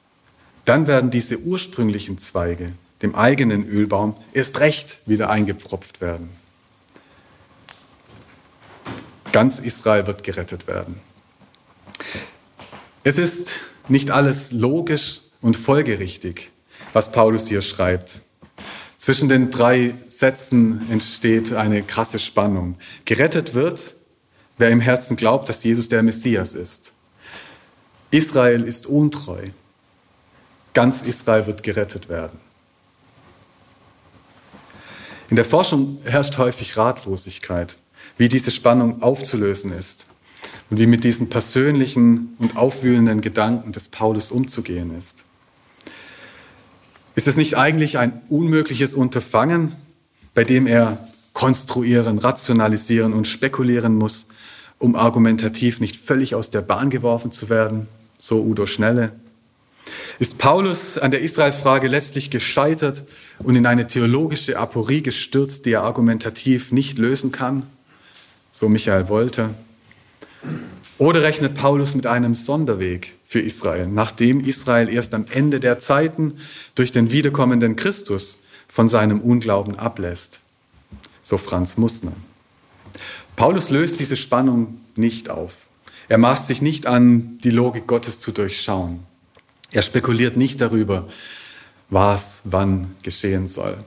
[0.65, 6.31] dann werden diese ursprünglichen Zweige dem eigenen Ölbaum erst recht wieder eingepfropft werden.
[9.33, 11.01] Ganz Israel wird gerettet werden.
[13.03, 16.53] Es ist nicht alles logisch und folgerichtig,
[16.93, 18.21] was Paulus hier schreibt.
[18.97, 22.77] Zwischen den drei Sätzen entsteht eine krasse Spannung.
[23.05, 23.95] Gerettet wird,
[24.59, 26.93] wer im Herzen glaubt, dass Jesus der Messias ist.
[28.11, 29.51] Israel ist untreu.
[30.73, 32.39] Ganz Israel wird gerettet werden.
[35.29, 37.77] In der Forschung herrscht häufig Ratlosigkeit,
[38.17, 40.07] wie diese Spannung aufzulösen ist
[40.71, 45.26] und wie mit diesen persönlichen und aufwühlenden Gedanken des Paulus umzugehen ist.
[47.17, 49.75] Ist es nicht eigentlich ein unmögliches Unterfangen,
[50.35, 50.99] bei dem er
[51.33, 54.27] konstruieren, rationalisieren und spekulieren muss,
[54.79, 57.89] um argumentativ nicht völlig aus der Bahn geworfen zu werden,
[58.19, 59.13] so Udo Schnelle?
[60.19, 63.05] Ist Paulus an der Israel-Frage letztlich gescheitert
[63.39, 67.63] und in eine theologische Aporie gestürzt, die er argumentativ nicht lösen kann,
[68.51, 69.55] so Michael Wolter?
[70.99, 76.39] Oder rechnet Paulus mit einem Sonderweg für Israel, nachdem Israel erst am Ende der Zeiten
[76.75, 78.39] durch den wiederkommenden Christus
[78.69, 80.41] von seinem Unglauben ablässt?
[81.23, 82.13] So Franz Mussner.
[83.37, 85.67] Paulus löst diese Spannung nicht auf.
[86.09, 89.01] Er maßt sich nicht an, die Logik Gottes zu durchschauen.
[89.73, 91.09] Er spekuliert nicht darüber,
[91.91, 93.79] was wann geschehen soll.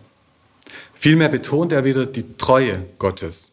[0.93, 3.51] Vielmehr betont er wieder die Treue Gottes.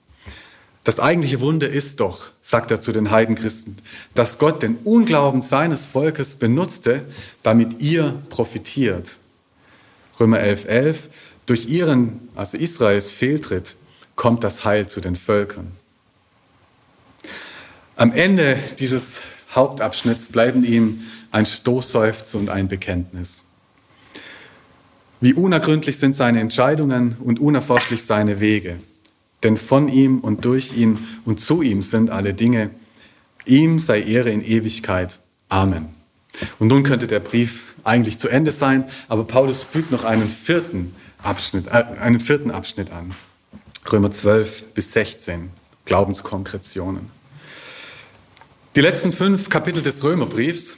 [0.87, 3.79] Das eigentliche Wunder ist doch, sagt er zu den Heidenchristen,
[4.15, 7.03] dass Gott den Unglauben seines Volkes benutzte,
[7.43, 9.17] damit ihr profitiert.
[10.21, 11.09] Römer 11, 11.
[11.45, 13.75] Durch ihren, also Israels Fehltritt,
[14.15, 15.73] kommt das Heil zu den Völkern.
[17.97, 19.23] Am Ende dieses
[19.57, 21.01] Hauptabschnitts bleiben ihm
[21.33, 23.43] ein Stoßseufzer und ein Bekenntnis.
[25.21, 28.77] Wie unergründlich sind seine Entscheidungen und unerforschlich seine Wege.
[29.43, 32.71] Denn von ihm und durch ihn und zu ihm sind alle Dinge.
[33.45, 35.19] Ihm sei Ehre in Ewigkeit.
[35.49, 35.95] Amen.
[36.59, 40.95] Und nun könnte der Brief eigentlich zu Ende sein, aber Paulus fügt noch einen vierten
[41.23, 43.15] Abschnitt, äh, einen vierten Abschnitt an.
[43.91, 45.51] Römer 12 bis 16,
[45.85, 47.11] Glaubenskonkretionen.
[48.75, 50.77] Die letzten fünf Kapitel des Römerbriefs,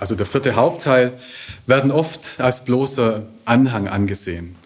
[0.00, 1.18] also der vierte Hauptteil,
[1.66, 4.56] werden oft als bloßer Anhang angesehen.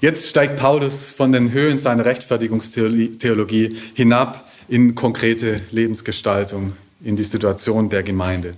[0.00, 7.88] Jetzt steigt Paulus von den Höhen seiner Rechtfertigungstheologie hinab in konkrete Lebensgestaltung, in die Situation
[7.88, 8.54] der Gemeinde.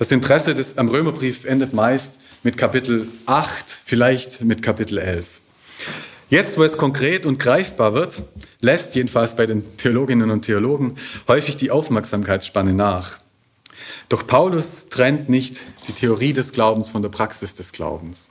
[0.00, 5.40] Das Interesse des, am Römerbrief endet meist mit Kapitel 8, vielleicht mit Kapitel 11.
[6.28, 8.24] Jetzt, wo es konkret und greifbar wird,
[8.60, 10.96] lässt jedenfalls bei den Theologinnen und Theologen
[11.28, 13.20] häufig die Aufmerksamkeitsspanne nach.
[14.08, 18.30] Doch Paulus trennt nicht die Theorie des Glaubens von der Praxis des Glaubens.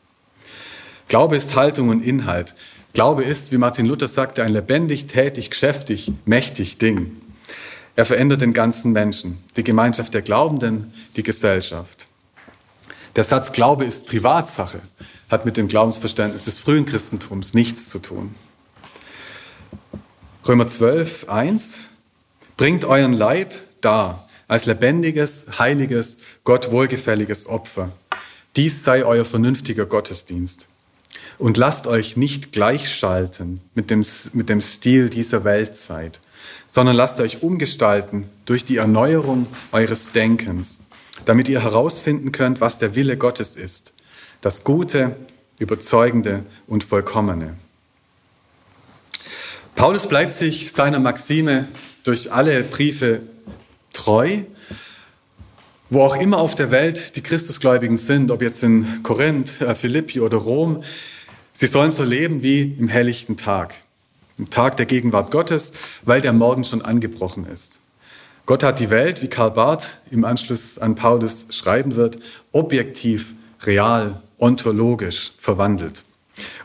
[1.10, 2.56] Glaube ist Haltung und Inhalt.
[2.94, 7.18] Glaube ist, wie Martin Luther sagte, ein lebendig, tätig, geschäftig, mächtig Ding.
[7.96, 12.08] Er verändert den ganzen Menschen, die Gemeinschaft der Glaubenden, die Gesellschaft.
[13.16, 14.80] Der Satz Glaube ist Privatsache
[15.30, 18.36] hat mit dem Glaubensverständnis des frühen Christentums nichts zu tun.
[20.48, 21.80] Römer 12, 1
[22.56, 27.92] Bringt euren Leib dar als lebendiges, heiliges, Gott wohlgefälliges Opfer.
[28.56, 30.69] Dies sei euer vernünftiger Gottesdienst.
[31.40, 36.20] Und lasst euch nicht gleichschalten mit dem, mit dem Stil dieser Weltzeit,
[36.68, 40.80] sondern lasst euch umgestalten durch die Erneuerung eures Denkens,
[41.24, 43.94] damit ihr herausfinden könnt, was der Wille Gottes ist,
[44.42, 45.16] das Gute,
[45.60, 47.56] Überzeugende und Vollkommene.
[49.76, 51.70] Paulus bleibt sich seiner Maxime
[52.04, 53.22] durch alle Briefe
[53.94, 54.40] treu,
[55.90, 60.20] wo auch immer auf der Welt die Christusgläubigen sind, ob jetzt in Korinth, äh, Philippi
[60.20, 60.84] oder Rom,
[61.60, 63.76] Sie sollen so leben wie im helllichten Tag,
[64.38, 67.80] im Tag der Gegenwart Gottes, weil der Morgen schon angebrochen ist.
[68.46, 72.18] Gott hat die Welt, wie Karl Barth im Anschluss an Paulus schreiben wird,
[72.54, 73.34] objektiv,
[73.64, 76.06] real, ontologisch verwandelt.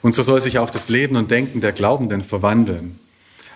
[0.00, 3.00] Und so soll sich auch das Leben und Denken der Glaubenden verwandeln.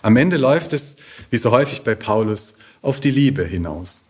[0.03, 0.97] Am Ende läuft es,
[1.31, 4.03] wie so häufig bei Paulus, auf die Liebe hinaus.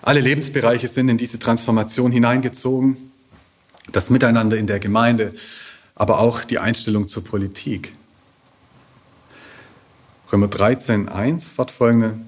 [0.00, 3.12] Alle Lebensbereiche sind in diese Transformation hineingezogen.
[3.92, 5.34] Das Miteinander in der Gemeinde,
[5.96, 7.94] aber auch die Einstellung zur Politik.
[10.30, 12.18] Römer 13, 1, fortfolgende.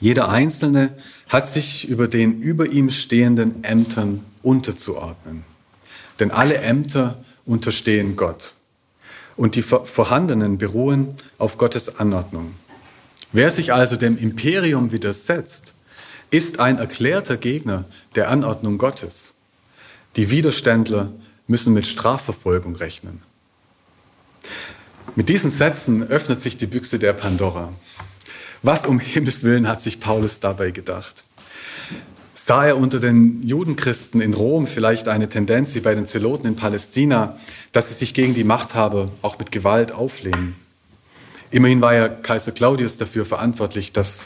[0.00, 0.96] Jeder Einzelne
[1.28, 5.44] hat sich über den über ihm stehenden Ämtern unterzuordnen.
[6.18, 8.54] Denn alle Ämter unterstehen Gott.
[9.36, 12.54] Und die vorhandenen beruhen auf Gottes Anordnung.
[13.32, 15.74] Wer sich also dem Imperium widersetzt,
[16.30, 17.84] ist ein erklärter Gegner
[18.14, 19.34] der Anordnung Gottes.
[20.16, 21.12] Die Widerständler
[21.48, 23.22] müssen mit Strafverfolgung rechnen.
[25.16, 27.72] Mit diesen Sätzen öffnet sich die Büchse der Pandora.
[28.62, 31.24] Was um Himmels willen hat sich Paulus dabei gedacht?
[32.34, 36.56] Sah er unter den Judenchristen in Rom vielleicht eine Tendenz wie bei den Zeloten in
[36.56, 37.38] Palästina,
[37.72, 40.54] dass sie sich gegen die Machthaber auch mit Gewalt auflehnen?
[41.50, 44.24] Immerhin war ja Kaiser Claudius dafür verantwortlich, dass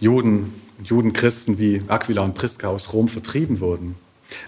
[0.00, 3.96] Juden, Judenchristen wie Aquila und Priska aus Rom vertrieben wurden.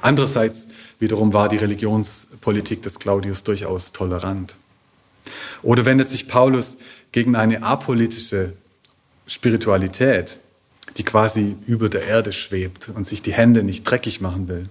[0.00, 0.68] Andererseits
[0.98, 4.54] wiederum war die Religionspolitik des Claudius durchaus tolerant.
[5.62, 6.76] Oder wendet sich Paulus
[7.12, 8.52] gegen eine apolitische
[9.26, 10.38] Spiritualität,
[10.96, 14.68] die quasi über der Erde schwebt und sich die Hände nicht dreckig machen will.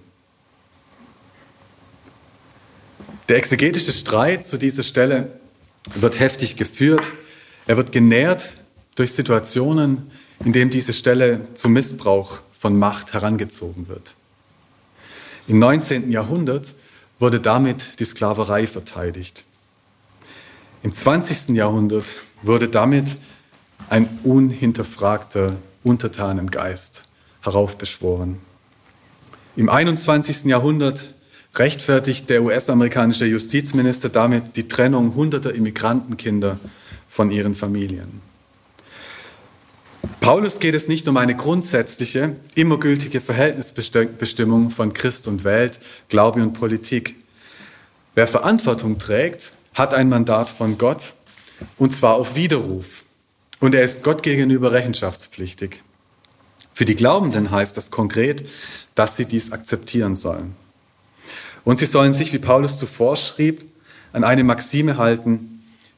[3.28, 5.40] Der exegetische Streit zu dieser Stelle
[5.94, 7.12] wird heftig geführt.
[7.66, 8.56] Er wird genährt
[8.96, 10.10] durch Situationen,
[10.44, 14.14] in denen diese Stelle zum Missbrauch von Macht herangezogen wird.
[15.50, 16.12] Im 19.
[16.12, 16.76] Jahrhundert
[17.18, 19.42] wurde damit die Sklaverei verteidigt.
[20.84, 21.56] Im 20.
[21.56, 22.04] Jahrhundert
[22.42, 23.16] wurde damit
[23.88, 27.04] ein unhinterfragter Untertanengeist
[27.40, 28.38] heraufbeschworen.
[29.56, 30.44] Im 21.
[30.44, 31.14] Jahrhundert
[31.56, 36.60] rechtfertigt der US-amerikanische Justizminister damit die Trennung hunderter Immigrantenkinder
[37.08, 38.29] von ihren Familien.
[40.20, 46.42] Paulus geht es nicht um eine grundsätzliche, immer gültige Verhältnisbestimmung von Christ und Welt, Glaube
[46.42, 47.16] und Politik.
[48.14, 51.14] Wer Verantwortung trägt, hat ein Mandat von Gott,
[51.78, 53.02] und zwar auf Widerruf.
[53.60, 55.82] Und er ist Gott gegenüber rechenschaftspflichtig.
[56.74, 58.46] Für die Glaubenden heißt das konkret,
[58.94, 60.54] dass sie dies akzeptieren sollen.
[61.64, 63.64] Und sie sollen sich, wie Paulus zuvor schrieb,
[64.12, 65.49] an eine Maxime halten,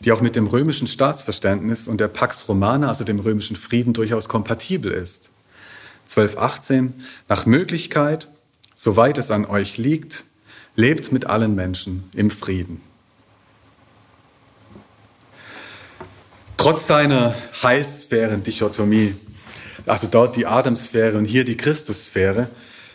[0.04, 4.28] die auch mit dem römischen Staatsverständnis und der Pax Romana, also dem römischen Frieden, durchaus
[4.28, 5.30] kompatibel ist.
[6.08, 6.90] 12.18
[7.28, 8.28] Nach Möglichkeit,
[8.74, 10.24] soweit es an euch liegt,
[10.74, 12.80] lebt mit allen Menschen im Frieden.
[16.56, 19.14] Trotz seiner Heilssphären-Dichotomie,
[19.86, 22.48] also dort die Adamsphäre und hier die Christussphäre,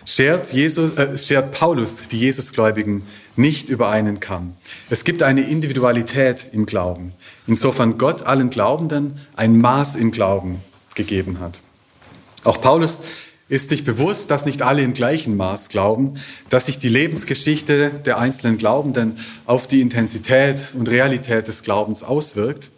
[0.07, 3.03] schert, Jesus, äh, schert Paulus die Jesusgläubigen
[3.35, 4.55] nicht über einen Kamm.
[4.89, 7.11] Es gibt eine Individualität im Glauben,
[7.45, 10.61] insofern Gott allen Glaubenden ein Maß im Glauben
[10.95, 11.61] gegeben hat.
[12.43, 12.99] Auch Paulus
[13.49, 16.15] ist sich bewusst, dass nicht alle im gleichen Maß glauben,
[16.49, 22.71] dass sich die Lebensgeschichte der einzelnen Glaubenden auf die Intensität und Realität des Glaubens auswirkt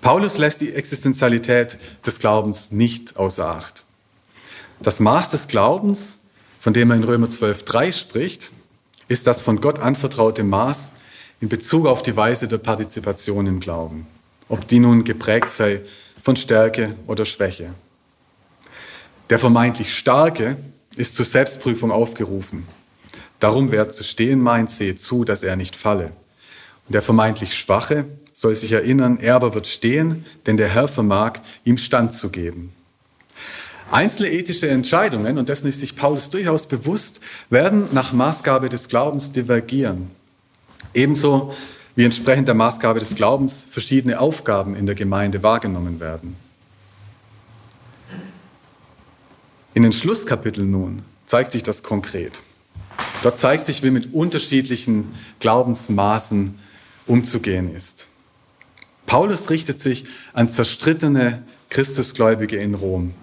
[0.00, 3.84] Paulus lässt die Existenzialität des Glaubens nicht außer Acht.
[4.80, 6.17] Das Maß des Glaubens,
[6.68, 8.50] von dem er in Römer 12.3 spricht,
[9.08, 10.92] ist das von Gott anvertraute Maß
[11.40, 14.06] in Bezug auf die Weise der Partizipation im Glauben,
[14.50, 15.80] ob die nun geprägt sei
[16.22, 17.70] von Stärke oder Schwäche.
[19.30, 20.58] Der vermeintlich Starke
[20.94, 22.66] ist zur Selbstprüfung aufgerufen.
[23.40, 26.12] Darum, wer zu stehen meint, sehe zu, dass er nicht falle.
[26.86, 28.04] Und der vermeintlich Schwache
[28.34, 32.74] soll sich erinnern, er aber wird stehen, denn der Herr vermag, ihm Stand zu geben.
[33.90, 39.32] Einzelne ethische Entscheidungen, und dessen ist sich Paulus durchaus bewusst, werden nach Maßgabe des Glaubens
[39.32, 40.10] divergieren.
[40.92, 41.54] Ebenso
[41.96, 46.36] wie entsprechend der Maßgabe des Glaubens verschiedene Aufgaben in der Gemeinde wahrgenommen werden.
[49.74, 52.40] In den Schlusskapiteln nun zeigt sich das konkret.
[53.22, 56.58] Dort zeigt sich, wie mit unterschiedlichen Glaubensmaßen
[57.06, 58.06] umzugehen ist.
[59.06, 63.14] Paulus richtet sich an zerstrittene Christusgläubige in Rom.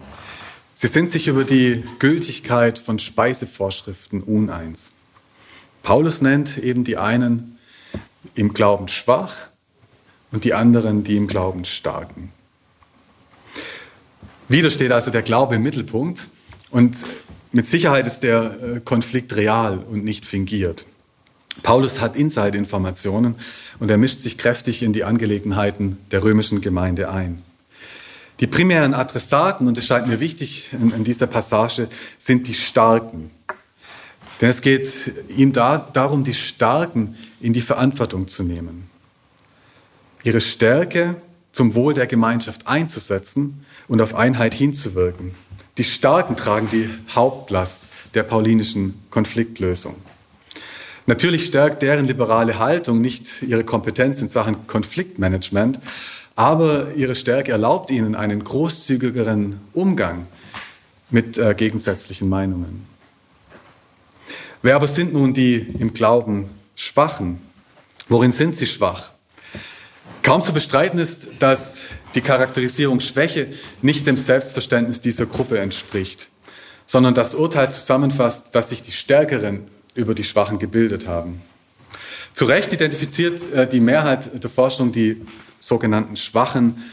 [0.78, 4.91] Sie sind sich über die Gültigkeit von Speisevorschriften uneins.
[5.84, 7.57] Paulus nennt eben die einen
[8.36, 9.51] im Glauben schwach
[10.34, 12.30] und die anderen die im Glauben starken.
[14.49, 16.28] Wieder steht also der Glaube im Mittelpunkt
[16.71, 16.97] und
[17.53, 20.84] mit Sicherheit ist der äh, Konflikt real und nicht fingiert.
[21.63, 23.36] Paulus hat Inside-Informationen
[23.80, 27.44] und er mischt sich kräftig in die Angelegenheiten der römischen Gemeinde ein.
[28.39, 33.31] Die primären Adressaten, und es scheint mir wichtig in, in dieser Passage, sind die Starken.
[34.41, 34.89] Denn es geht
[35.29, 38.89] ihm da, darum, die Starken in die Verantwortung zu nehmen.
[40.23, 41.15] Ihre Stärke
[41.53, 45.33] zum Wohl der Gemeinschaft einzusetzen und auf Einheit hinzuwirken.
[45.77, 47.83] Die Starken tragen die Hauptlast
[48.13, 49.95] der paulinischen Konfliktlösung.
[51.05, 55.79] Natürlich stärkt deren liberale Haltung nicht ihre Kompetenz in Sachen Konfliktmanagement,
[56.36, 60.27] aber ihre Stärke erlaubt ihnen einen großzügigeren Umgang
[61.09, 62.86] mit äh, gegensätzlichen Meinungen.
[64.61, 67.39] Wer aber sind nun die im Glauben Schwachen?
[68.09, 69.11] Worin sind sie schwach?
[70.23, 73.47] Kaum zu bestreiten ist, dass die Charakterisierung Schwäche
[73.81, 76.29] nicht dem Selbstverständnis dieser Gruppe entspricht,
[76.86, 81.41] sondern das Urteil zusammenfasst, dass sich die Stärkeren über die Schwachen gebildet haben.
[82.33, 85.21] Zu Recht identifiziert äh, die Mehrheit der Forschung die
[85.66, 86.84] sogenannten Schwachen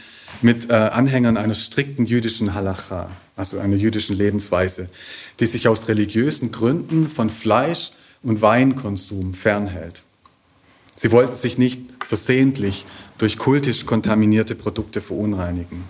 [0.41, 4.89] mit äh, Anhängern einer strikten jüdischen Halacha, also einer jüdischen Lebensweise,
[5.39, 7.91] die sich aus religiösen Gründen von Fleisch-
[8.23, 10.01] und Weinkonsum fernhält.
[10.95, 12.85] Sie wollten sich nicht versehentlich
[13.19, 15.83] durch kultisch kontaminierte Produkte verunreinigen.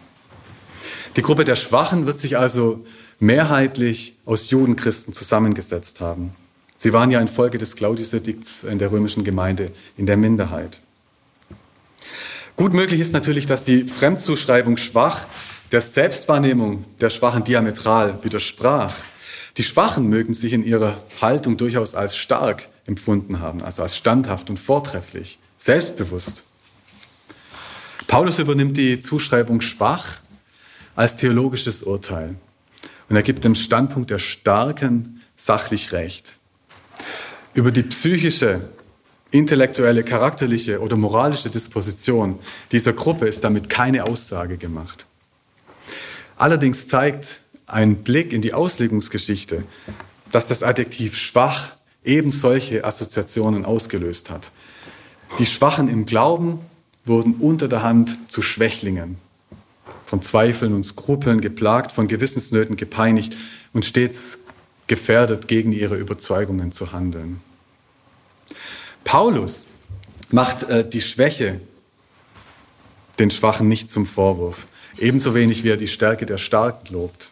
[1.16, 2.86] Die Gruppe der Schwachen wird sich also
[3.20, 6.36] mehrheitlich aus Judenchristen zusammengesetzt haben.
[6.76, 10.82] Sie waren ja infolge des Claudius-Edikts in der römischen Gemeinde in der Minderheit.
[12.56, 15.26] Gut möglich ist natürlich, dass die Fremdzuschreibung schwach
[15.72, 18.96] der Selbstwahrnehmung der Schwachen diametral widersprach.
[19.58, 24.52] Die Schwachen mögen sich in ihrer Haltung durchaus als stark empfunden haben, also als standhaft
[24.52, 26.44] und vortrefflich, selbstbewusst.
[28.06, 30.20] Paulus übernimmt die Zuschreibung schwach
[30.96, 32.36] als theologisches Urteil
[33.10, 36.36] und er gibt dem Standpunkt der Starken sachlich Recht.
[37.56, 38.62] Über die psychische
[39.34, 42.40] intellektuelle, charakterliche oder moralische Disposition
[42.72, 45.06] dieser Gruppe ist damit keine Aussage gemacht.
[46.38, 49.64] Allerdings zeigt ein Blick in die Auslegungsgeschichte,
[50.32, 51.72] dass das Adjektiv schwach
[52.06, 54.52] eben solche Assoziationen ausgelöst hat.
[55.40, 56.60] Die Schwachen im Glauben
[57.06, 59.18] wurden unter der Hand zu Schwächlingen,
[60.06, 63.36] von Zweifeln und Skrupeln geplagt, von Gewissensnöten gepeinigt
[63.74, 64.40] und stets
[64.86, 67.42] gefährdet, gegen ihre Überzeugungen zu handeln.
[69.04, 69.68] Paulus
[70.30, 71.60] macht äh, die Schwäche
[73.20, 77.30] den Schwachen nicht zum Vorwurf, ebenso wenig wie er die Stärke der Starken lobt.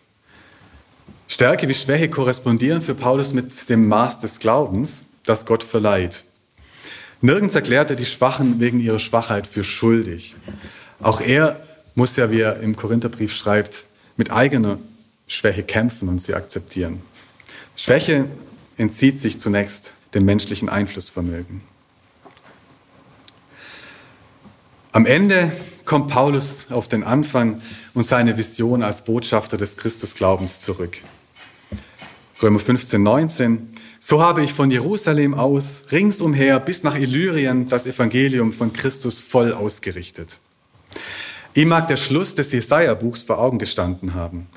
[1.28, 6.24] Stärke wie Schwäche korrespondieren für Paulus mit dem Maß des Glaubens, das Gott verleiht.
[7.22, 10.36] Nirgends erklärt er die Schwachen wegen ihrer Schwachheit für schuldig.
[11.02, 11.66] Auch er
[11.96, 13.86] muss ja, wie er im Korintherbrief schreibt,
[14.18, 14.80] mit eigener
[15.28, 17.02] Schwäche kämpfen und sie akzeptieren.
[17.76, 18.26] Schwäche
[18.78, 21.62] entzieht sich zunächst dem menschlichen Einflussvermögen.
[24.92, 25.52] Am Ende
[25.86, 27.62] kommt Paulus auf den Anfang
[27.94, 30.98] und seine Vision als Botschafter des Christusglaubens zurück.
[32.42, 33.76] Römer 15, 19.
[34.00, 39.54] So habe ich von Jerusalem aus ringsumher bis nach Illyrien das Evangelium von Christus voll
[39.54, 40.40] ausgerichtet.
[41.54, 44.48] Ihm mag der Schluss des Jesaja-Buchs vor Augen gestanden haben.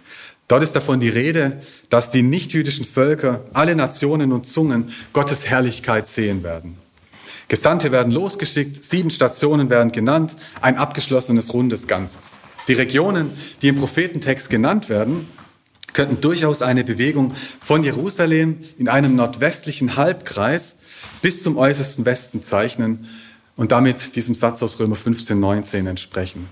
[0.48, 6.06] Dort ist davon die Rede, dass die nichtjüdischen Völker, alle Nationen und Zungen Gottes Herrlichkeit
[6.06, 6.76] sehen werden.
[7.48, 12.32] Gesandte werden losgeschickt, sieben Stationen werden genannt, ein abgeschlossenes rundes Ganzes.
[12.68, 13.30] Die Regionen,
[13.60, 15.28] die im Prophetentext genannt werden,
[15.92, 20.76] könnten durchaus eine Bewegung von Jerusalem in einem nordwestlichen Halbkreis
[21.22, 23.08] bis zum äußersten Westen zeichnen
[23.56, 26.48] und damit diesem Satz aus Römer 15, 19 entsprechen.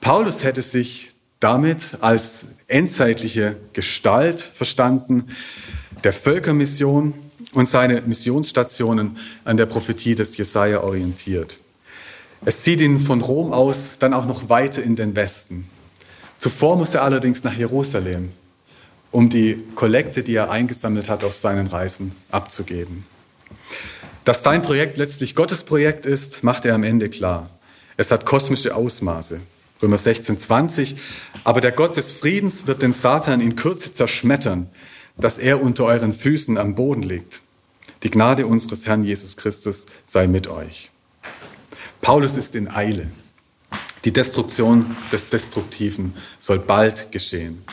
[0.00, 1.10] Paulus hätte sich
[1.40, 5.28] damit als endzeitliche Gestalt verstanden
[6.04, 7.14] der Völkermission
[7.52, 11.58] und seine Missionsstationen an der Prophetie des Jesaja orientiert.
[12.44, 15.68] Es zieht ihn von Rom aus dann auch noch weiter in den Westen.
[16.38, 18.30] Zuvor muss er allerdings nach Jerusalem,
[19.10, 23.04] um die Kollekte, die er eingesammelt hat auf seinen Reisen, abzugeben.
[24.24, 27.50] Dass sein Projekt letztlich Gottes Projekt ist, macht er am Ende klar.
[27.96, 29.40] Es hat kosmische Ausmaße.
[29.82, 30.96] Römer 16, 20.
[31.44, 34.68] Aber der Gott des Friedens wird den Satan in Kürze zerschmettern,
[35.16, 37.42] dass er unter euren Füßen am Boden liegt.
[38.02, 40.90] Die Gnade unseres Herrn Jesus Christus sei mit euch.
[42.00, 43.08] Paulus ist in Eile.
[44.04, 47.64] Die Destruktion des Destruktiven soll bald geschehen.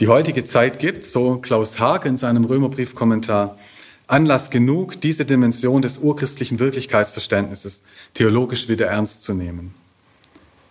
[0.00, 3.58] Die heutige Zeit gibt, so Klaus Haag in seinem Römerbriefkommentar,
[4.06, 7.82] Anlass genug, diese Dimension des urchristlichen Wirklichkeitsverständnisses
[8.14, 9.74] theologisch wieder ernst zu nehmen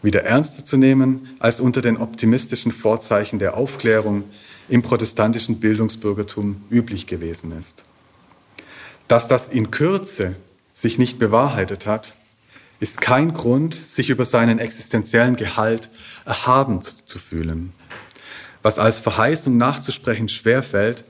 [0.01, 4.23] wieder ernster zu nehmen als unter den optimistischen Vorzeichen der Aufklärung
[4.69, 7.83] im protestantischen Bildungsbürgertum üblich gewesen ist.
[9.07, 10.35] Dass das in Kürze
[10.73, 12.15] sich nicht bewahrheitet hat,
[12.79, 15.89] ist kein Grund, sich über seinen existenziellen Gehalt
[16.25, 17.73] erhaben zu fühlen.
[18.61, 21.03] Was als Verheißung nachzusprechen schwerfällt,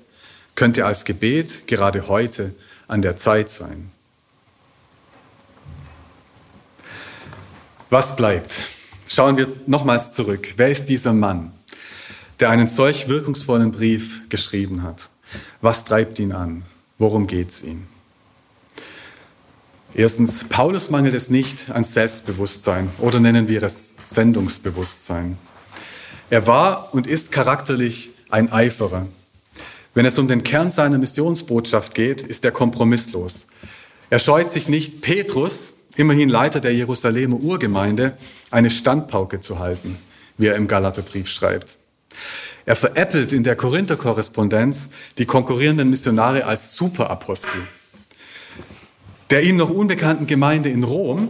[0.56, 2.56] könnte als Gebet gerade heute
[2.88, 3.92] an der Zeit sein.
[7.90, 8.54] Was bleibt?
[9.12, 10.54] Schauen wir nochmals zurück.
[10.58, 11.52] Wer ist dieser Mann,
[12.40, 15.10] der einen solch wirkungsvollen Brief geschrieben hat?
[15.62, 16.62] Was treibt ihn an?
[17.00, 17.88] Worum geht es ihm?
[19.96, 25.40] Erstens, Paulus mangelt es nicht an Selbstbewusstsein oder nennen wir es Sendungsbewusstsein.
[26.30, 29.08] Er war und ist charakterlich ein Eiferer.
[29.96, 33.48] Wenn es um den Kern seiner Missionsbotschaft geht, ist er kompromisslos.
[34.12, 38.18] Er scheut sich nicht, Petrus, immerhin Leiter der Jerusalemer Urgemeinde,
[38.52, 39.98] eine Standpauke zu halten,
[40.38, 41.78] wie er im Galaterbrief schreibt.
[42.66, 47.62] Er veräppelt in der Korinther-Korrespondenz die konkurrierenden Missionare als Superapostel.
[49.30, 51.30] Der ihm noch unbekannten Gemeinde in Rom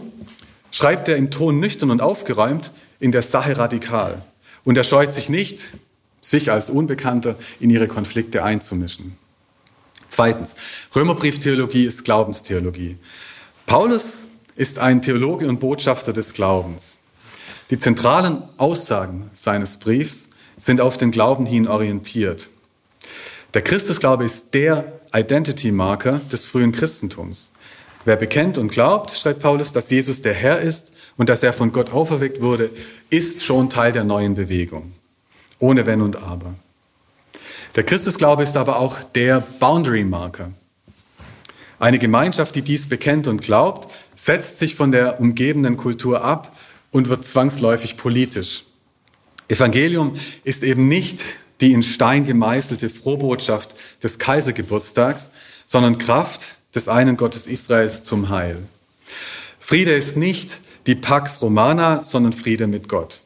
[0.72, 4.24] schreibt er im Ton nüchtern und aufgeräumt, in der Sache radikal.
[4.64, 5.72] Und er scheut sich nicht,
[6.22, 9.18] sich als Unbekannter in ihre Konflikte einzumischen.
[10.10, 10.56] Zweitens,
[10.96, 12.98] Römerbrieftheologie ist Glaubenstheologie.
[13.66, 14.24] Paulus
[14.60, 16.98] ist ein Theologe und Botschafter des Glaubens.
[17.70, 22.50] Die zentralen Aussagen seines Briefs sind auf den Glauben hin orientiert.
[23.54, 27.54] Der Christusglaube ist der Identity-Marker des frühen Christentums.
[28.04, 31.72] Wer bekennt und glaubt, schreibt Paulus, dass Jesus der Herr ist und dass er von
[31.72, 32.70] Gott auferweckt wurde,
[33.10, 34.92] ist schon Teil der neuen Bewegung.
[35.60, 36.54] Ohne Wenn und Aber.
[37.78, 40.52] Der Christusglaube ist aber auch der Boundary-Marker.
[41.80, 46.56] Eine Gemeinschaft, die dies bekennt und glaubt, setzt sich von der umgebenden Kultur ab
[46.92, 48.66] und wird zwangsläufig politisch.
[49.48, 51.22] Evangelium ist eben nicht
[51.62, 55.32] die in Stein gemeißelte Frohbotschaft des Kaisergeburtstags,
[55.66, 58.58] sondern Kraft des einen Gottes Israels zum Heil.
[59.60, 63.22] Friede ist nicht die Pax Romana, sondern Friede mit Gott.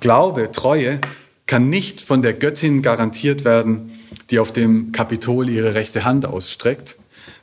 [0.00, 1.00] Glaube, Treue
[1.46, 3.98] kann nicht von der Göttin garantiert werden,
[4.30, 6.96] die auf dem Kapitol ihre rechte Hand ausstreckt,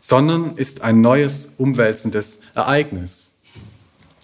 [0.07, 3.31] sondern ist ein neues, umwälzendes Ereignis.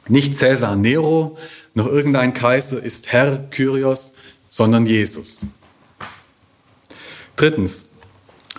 [0.08, 1.40] Nicht Cäsar Nero,
[1.74, 4.14] noch irgendein Kaiser ist Herr Kyrios,
[4.48, 5.48] sondern Jesus.
[7.36, 7.88] Drittens,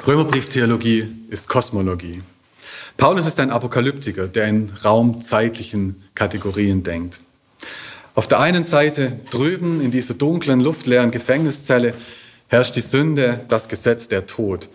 [0.05, 2.23] Römerbrieftheologie ist Kosmologie.
[2.97, 7.21] Paulus ist ein Apokalyptiker, der in raumzeitlichen Kategorien denkt.
[8.17, 11.95] Auf der einen Seite drüben in dieser dunklen, luftleeren Gefängniszelle
[12.49, 14.69] herrscht die Sünde, das Gesetz, der Tod.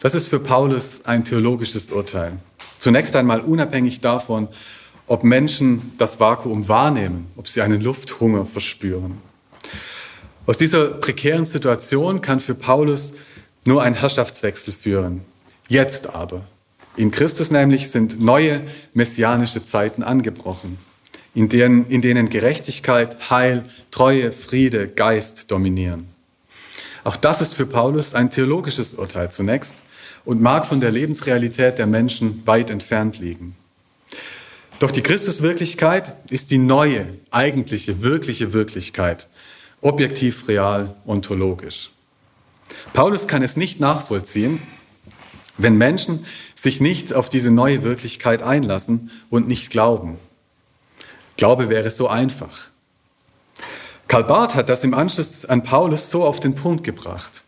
[0.00, 2.38] Das ist für Paulus ein theologisches Urteil.
[2.78, 4.48] Zunächst einmal unabhängig davon,
[5.06, 9.18] ob Menschen das Vakuum wahrnehmen, ob sie einen Lufthunger verspüren.
[10.46, 13.12] Aus dieser prekären Situation kann für Paulus
[13.66, 15.22] nur ein Herrschaftswechsel führen.
[15.68, 16.42] Jetzt aber.
[16.96, 18.62] In Christus nämlich sind neue
[18.94, 20.78] messianische Zeiten angebrochen
[21.38, 26.08] in denen, in denen Gerechtigkeit, Heil, Treue, Friede, Geist dominieren.
[27.04, 29.76] Auch das ist für Paulus ein theologisches Urteil zunächst
[30.28, 33.56] und mag von der Lebensrealität der Menschen weit entfernt liegen.
[34.78, 39.26] Doch die Christuswirklichkeit ist die neue, eigentliche, wirkliche Wirklichkeit,
[39.80, 41.92] objektiv, real, ontologisch.
[42.92, 44.60] Paulus kann es nicht nachvollziehen,
[45.56, 50.18] wenn Menschen sich nicht auf diese neue Wirklichkeit einlassen und nicht glauben.
[51.38, 52.68] Glaube wäre so einfach.
[54.08, 57.44] Karl Barth hat das im Anschluss an Paulus so auf den Punkt gebracht.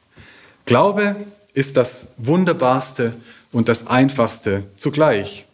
[0.64, 1.16] Glaube
[1.55, 3.15] ist das Wunderbarste
[3.53, 5.47] und das Einfachste zugleich.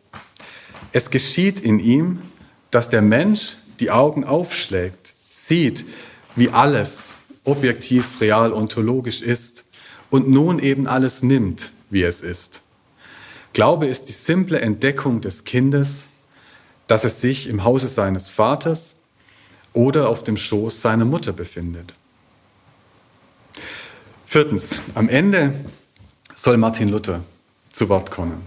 [0.93, 2.21] Es geschieht in ihm,
[2.71, 5.85] dass der Mensch die Augen aufschlägt, sieht,
[6.35, 7.15] wie alles
[7.45, 9.65] objektiv, real, ontologisch ist
[10.11, 12.63] und nun eben alles nimmt, wie es ist.
[13.53, 16.09] Glaube ist die simple Entdeckung des Kindes,
[16.87, 18.95] dass es sich im Hause seines Vaters
[19.73, 21.95] oder auf dem Schoß seiner Mutter befindet.
[24.27, 25.55] Viertens, am Ende
[26.37, 27.23] soll Martin Luther
[27.73, 28.43] zu Wort kommen.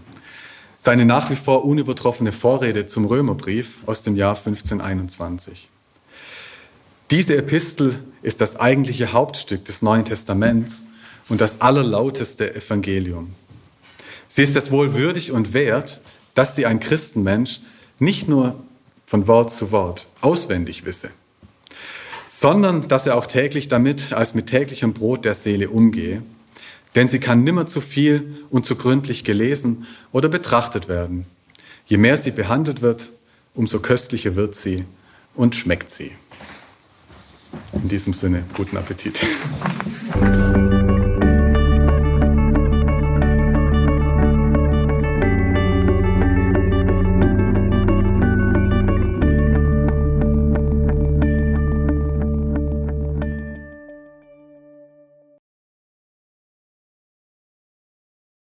[0.78, 5.68] Seine nach wie vor unübertroffene Vorrede zum Römerbrief aus dem Jahr 1521.
[7.12, 10.86] Diese Epistel ist das eigentliche Hauptstück des Neuen Testaments
[11.28, 13.34] und das allerlauteste Evangelium.
[14.28, 16.00] Sie ist es wohl würdig und wert,
[16.36, 17.62] dass sie ein Christenmensch
[17.98, 18.64] nicht nur
[19.08, 21.10] von Wort zu Wort auswendig wisse,
[22.28, 26.22] sondern dass er auch täglich damit als mit täglichem Brot der Seele umgehe,
[26.96, 31.26] denn sie kann nimmer zu viel und zu gründlich gelesen oder betrachtet werden.
[31.86, 33.10] Je mehr sie behandelt wird,
[33.54, 34.86] umso köstlicher wird sie
[35.36, 36.12] und schmeckt sie.
[37.74, 39.20] In diesem Sinne, guten Appetit.